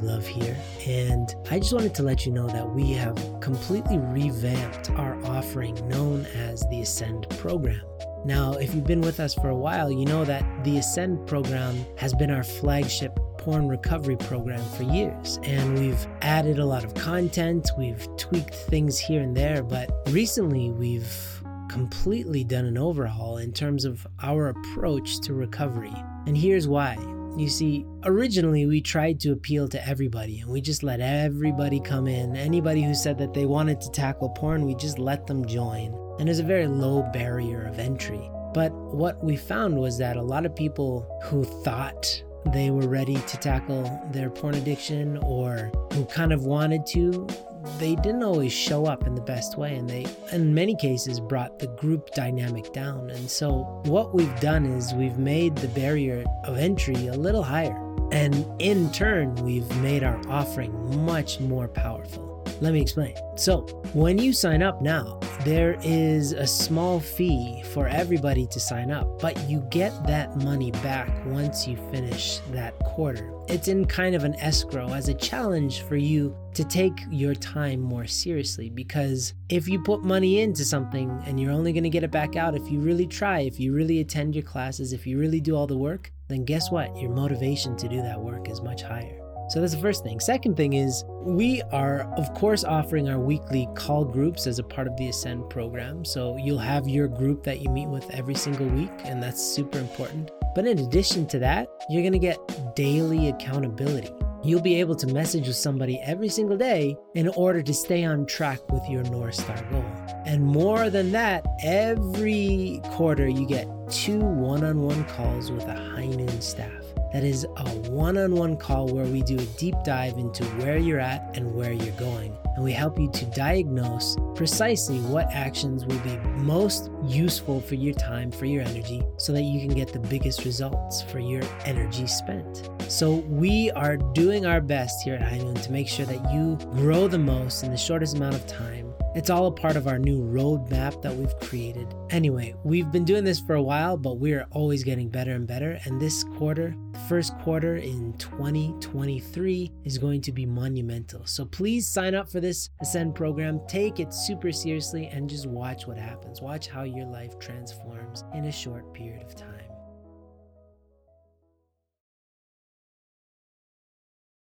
Love 0.02 0.26
here, 0.28 0.56
and 0.88 1.34
I 1.50 1.60
just 1.60 1.74
wanted 1.74 1.94
to 1.96 2.04
let 2.04 2.26
you 2.26 2.32
know 2.32 2.48
that 2.48 2.70
we 2.70 2.92
have 2.94 3.16
completely 3.42 3.98
revamped 3.98 4.92
our 4.92 5.18
offering 5.26 5.76
known 5.88 6.26
as 6.28 6.62
the 6.70 6.82
Ascend 6.82 7.28
program. 7.32 7.82
Now, 8.26 8.54
if 8.54 8.76
you've 8.76 8.86
been 8.86 9.02
with 9.02 9.20
us 9.20 9.34
for 9.34 9.50
a 9.50 9.56
while, 9.56 9.92
you 9.92 10.06
know 10.06 10.24
that 10.26 10.46
the 10.64 10.78
Ascend 10.78 11.28
program 11.28 11.86
has 11.98 12.14
been 12.14 12.30
our 12.32 12.44
flagship 12.44 13.18
porn 13.38 13.68
recovery 13.68 14.18
program 14.18 14.64
for 14.72 14.84
years, 14.84 15.40
and 15.44 15.78
we've 15.80 16.08
added 16.22 16.60
a 16.60 16.66
lot 16.66 16.84
of 16.84 16.94
content, 16.94 17.70
we've 17.78 18.08
tweaked 18.18 18.56
things 18.56 19.00
here 19.00 19.22
and 19.22 19.36
there, 19.36 19.64
but 19.64 19.90
recently 20.10 20.72
we've 20.72 21.42
completely 21.70 22.44
done 22.44 22.66
an 22.66 22.78
overhaul 22.78 23.38
in 23.38 23.52
terms 23.52 23.84
of 23.84 24.06
our 24.22 24.50
approach 24.50 25.20
to 25.22 25.34
recovery. 25.34 25.94
And 26.26 26.38
here's 26.38 26.68
why. 26.68 26.98
You 27.38 27.50
see, 27.50 27.86
originally 28.04 28.66
we 28.66 28.82
tried 28.82 29.20
to 29.20 29.32
appeal 29.32 29.68
to 29.70 29.88
everybody 29.88 30.40
and 30.40 30.50
we 30.50 30.60
just 30.60 30.82
let 30.82 31.00
everybody 31.00 31.80
come 31.80 32.08
in. 32.08 32.36
Anybody 32.36 32.82
who 32.82 32.96
said 32.96 33.20
that 33.20 33.36
they 33.36 33.46
wanted 33.46 33.80
to 33.82 33.92
tackle 33.92 34.30
porn, 34.30 34.66
we 34.66 34.74
just 34.74 34.98
let 34.98 35.28
them 35.28 35.46
join. 35.46 35.94
And 36.18 36.28
there's 36.28 36.40
a 36.40 36.44
very 36.44 36.66
low 36.66 37.04
barrier 37.14 37.68
of 37.68 37.78
entry. 37.78 38.32
But 38.56 38.72
what 38.74 39.24
we 39.24 39.36
found 39.36 39.78
was 39.78 40.00
that 40.00 40.18
a 40.18 40.22
lot 40.22 40.48
of 40.48 40.56
people 40.56 41.08
who 41.26 41.44
thought 41.44 42.24
they 42.54 42.72
were 42.72 42.88
ready 42.88 43.16
to 43.16 43.38
tackle 43.38 43.84
their 44.12 44.32
porn 44.32 44.56
addiction 44.56 45.18
or 45.18 45.72
who 45.94 46.06
kind 46.06 46.34
of 46.34 46.46
wanted 46.46 46.88
to 46.88 47.28
they 47.78 47.96
didn't 47.96 48.24
always 48.24 48.54
show 48.54 48.86
up 48.86 49.06
in 49.06 49.16
the 49.16 49.22
best 49.22 49.58
way 49.58 49.76
and 49.76 49.90
they 49.90 50.06
in 50.32 50.54
many 50.54 50.76
cases 50.76 51.20
brought 51.20 51.60
the 51.60 51.68
group 51.68 52.12
dynamic 52.12 52.72
down. 52.74 53.10
And 53.10 53.30
so 53.30 53.82
what 53.86 54.14
we've 54.14 54.40
done 54.40 54.66
is 54.66 54.94
we've 54.94 55.18
made 55.18 55.56
the 55.56 55.68
barrier 55.70 56.24
of 56.46 56.58
entry 56.58 57.08
a 57.08 57.14
little 57.14 57.44
higher. 57.44 57.78
And 58.12 58.46
in 58.62 58.92
turn 58.92 59.36
we've 59.36 59.70
made 59.78 60.04
our 60.04 60.20
offering 60.30 61.06
much 61.06 61.40
more 61.40 61.68
powerful 61.68 62.37
let 62.62 62.74
me 62.74 62.82
explain. 62.82 63.16
So, 63.36 63.62
when 63.94 64.18
you 64.18 64.34
sign 64.34 64.64
up 64.64 64.82
now, 64.82 65.20
there 65.46 65.78
is 65.84 66.32
a 66.32 66.48
small 66.48 67.00
fee 67.00 67.64
for 67.72 67.88
everybody 67.88 68.48
to 68.48 68.60
sign 68.60 68.92
up, 68.92 69.22
but 69.22 69.38
you 69.48 69.62
get 69.70 69.92
that 70.06 70.36
money 70.44 70.72
back 70.72 71.10
once 71.26 71.68
you 71.68 71.78
finish 71.92 72.40
that 72.52 72.78
quarter. 72.80 73.32
It's 73.48 73.68
in 73.68 73.86
kind 73.86 74.16
of 74.16 74.24
an 74.24 74.36
escrow 74.36 74.90
as 74.90 75.08
a 75.08 75.14
challenge 75.14 75.84
for 75.84 75.96
you 75.96 76.36
to 76.54 76.64
take 76.64 77.00
your 77.12 77.36
time 77.36 77.80
more 77.80 78.08
seriously 78.08 78.70
because 78.70 79.36
if 79.50 79.68
you 79.68 79.82
put 79.84 80.04
money 80.04 80.42
into 80.42 80.66
something 80.66 81.10
and 81.26 81.40
you're 81.40 81.52
only 81.52 81.72
going 81.72 81.84
to 81.84 81.90
get 81.90 82.04
it 82.04 82.12
back 82.12 82.36
out 82.36 82.56
if 82.56 82.70
you 82.70 82.80
really 82.80 83.08
try, 83.08 83.42
if 83.42 83.60
you 83.60 83.74
really 83.74 84.00
attend 84.00 84.36
your 84.36 84.44
classes, 84.44 84.92
if 84.92 85.06
you 85.06 85.18
really 85.20 85.40
do 85.40 85.56
all 85.56 85.68
the 85.68 85.78
work, 85.78 86.12
then 86.28 86.44
guess 86.44 86.72
what? 86.72 86.96
Your 86.98 87.12
motivation 87.12 87.78
to 87.78 87.88
do 87.88 88.02
that 88.02 88.20
work 88.20 88.50
is 88.50 88.62
much 88.62 88.82
higher. 88.82 89.27
So 89.50 89.62
that's 89.62 89.74
the 89.74 89.80
first 89.80 90.04
thing. 90.04 90.20
Second 90.20 90.58
thing 90.58 90.74
is 90.74 91.06
we 91.22 91.62
are, 91.72 92.02
of 92.18 92.34
course, 92.34 92.64
offering 92.64 93.10
our 93.10 93.20
weekly 93.20 93.68
call 93.76 94.04
groups 94.04 94.46
as 94.46 94.60
a 94.60 94.64
part 94.64 94.88
of 94.88 94.98
the 94.98 95.10
Ascend 95.10 95.50
program. 95.50 96.04
So 96.04 96.36
you'll 96.38 96.58
have 96.58 96.88
your 96.88 97.08
group 97.08 97.44
that 97.44 97.62
you 97.62 97.70
meet 97.70 97.88
with 97.88 98.10
every 98.12 98.36
single 98.36 98.68
week, 98.68 98.92
and 99.06 99.24
that's 99.24 99.42
super 99.42 99.80
important. 99.80 100.32
But 100.54 100.68
in 100.68 100.80
addition 100.80 101.28
to 101.28 101.40
that, 101.40 101.68
you're 101.90 102.02
going 102.02 102.14
to 102.14 102.20
get 102.20 102.76
daily 102.76 103.30
accountability. 103.30 104.12
You'll 104.44 104.62
be 104.62 104.80
able 104.80 104.96
to 104.96 105.08
message 105.08 105.48
with 105.48 105.56
somebody 105.56 106.00
every 106.04 106.30
single 106.30 106.58
day 106.58 106.96
in 107.16 107.28
order 107.30 107.62
to 107.62 107.74
stay 107.74 108.04
on 108.06 108.26
track 108.26 108.60
with 108.72 108.88
your 108.90 109.04
North 109.04 109.36
Star 109.36 109.62
goal. 109.72 109.86
And 110.26 110.44
more 110.44 110.90
than 110.90 111.12
that, 111.12 111.46
every 111.64 112.82
quarter 112.92 113.28
you 113.28 113.48
get 113.48 113.68
two 113.90 114.20
one 114.20 114.64
on 114.64 114.82
one 114.82 115.06
calls 115.06 115.52
with 115.52 115.66
a 115.66 115.74
high 115.74 116.08
noon 116.08 116.42
staff. 116.42 116.87
That 117.14 117.24
is 117.24 117.46
a 117.46 117.70
one 117.90 118.18
on 118.18 118.36
one 118.36 118.58
call 118.58 118.88
where 118.88 119.06
we 119.06 119.22
do 119.22 119.38
a 119.38 119.46
deep 119.58 119.76
dive 119.86 120.18
into 120.18 120.44
where 120.62 120.78
you're 120.78 121.00
at 121.00 121.36
and 121.36 121.54
where 121.56 121.72
you're 121.72 121.96
going. 121.96 122.36
And 122.56 122.64
we 122.64 122.72
help 122.72 123.00
you 123.00 123.10
to 123.12 123.26
diagnose 123.28 124.18
precisely 124.36 125.00
what 125.00 125.32
actions 125.32 125.86
will 125.86 126.00
be 126.00 126.18
most 126.36 126.90
useful 127.06 127.62
for 127.62 127.76
your 127.76 127.94
time, 127.94 128.32
for 128.32 128.46
your 128.46 128.64
energy, 128.64 129.04
so 129.18 129.32
that 129.34 129.44
you 129.44 129.60
can 129.60 129.76
get 129.76 129.94
the 129.94 130.00
biggest 130.00 130.44
results 130.44 131.02
for 131.04 131.20
your 131.20 131.44
energy 131.66 132.08
spent. 132.08 132.70
So, 132.88 133.16
we 133.28 133.70
are 133.72 133.98
doing 133.98 134.46
our 134.46 134.62
best 134.62 135.04
here 135.04 135.16
at 135.16 135.22
High 135.22 135.38
to 135.38 135.72
make 135.72 135.88
sure 135.88 136.06
that 136.08 136.34
you 136.34 136.58
grow 136.74 137.08
the 137.08 137.20
most 137.20 137.64
in 137.64 137.72
the 137.72 137.78
shortest 137.78 138.16
amount 138.16 138.36
of 138.36 138.48
time 138.48 138.87
It's 139.18 139.32
all 139.32 139.48
a 139.48 139.52
part 139.52 139.76
of 139.76 139.88
our 139.88 139.98
new 139.98 140.22
roadmap 140.22 141.02
that 141.02 141.16
we've 141.16 141.36
created. 141.40 141.92
Anyway, 142.12 142.54
we've 142.64 142.92
been 142.92 143.04
doing 143.04 143.24
this 143.24 143.40
for 143.40 143.56
a 143.56 143.62
while, 143.62 143.98
but 143.98 144.20
we're 144.20 144.46
always 144.52 144.84
getting 144.84 145.10
better 145.10 145.32
and 145.32 145.48
better. 145.48 145.80
And 145.86 146.00
this 146.00 146.24
quarter, 146.24 146.76
the 146.92 147.00
first 147.10 147.36
quarter 147.40 147.78
in 147.78 148.14
2023, 148.20 149.72
is 149.86 149.98
going 149.98 150.22
to 150.22 150.32
be 150.32 150.46
monumental. 150.46 151.26
So 151.26 151.46
please 151.46 151.88
sign 151.88 152.14
up 152.14 152.30
for 152.32 152.40
this 152.40 152.70
Ascend 152.80 153.16
program. 153.16 153.60
Take 153.68 154.00
it 154.00 154.14
super 154.14 154.52
seriously 154.52 155.08
and 155.08 155.28
just 155.28 155.48
watch 155.48 155.88
what 155.88 155.98
happens. 155.98 156.40
Watch 156.40 156.68
how 156.68 156.84
your 156.84 157.08
life 157.08 157.40
transforms 157.40 158.24
in 158.36 158.46
a 158.46 158.52
short 158.52 158.94
period 158.94 159.24
of 159.24 159.36
time. 159.36 159.57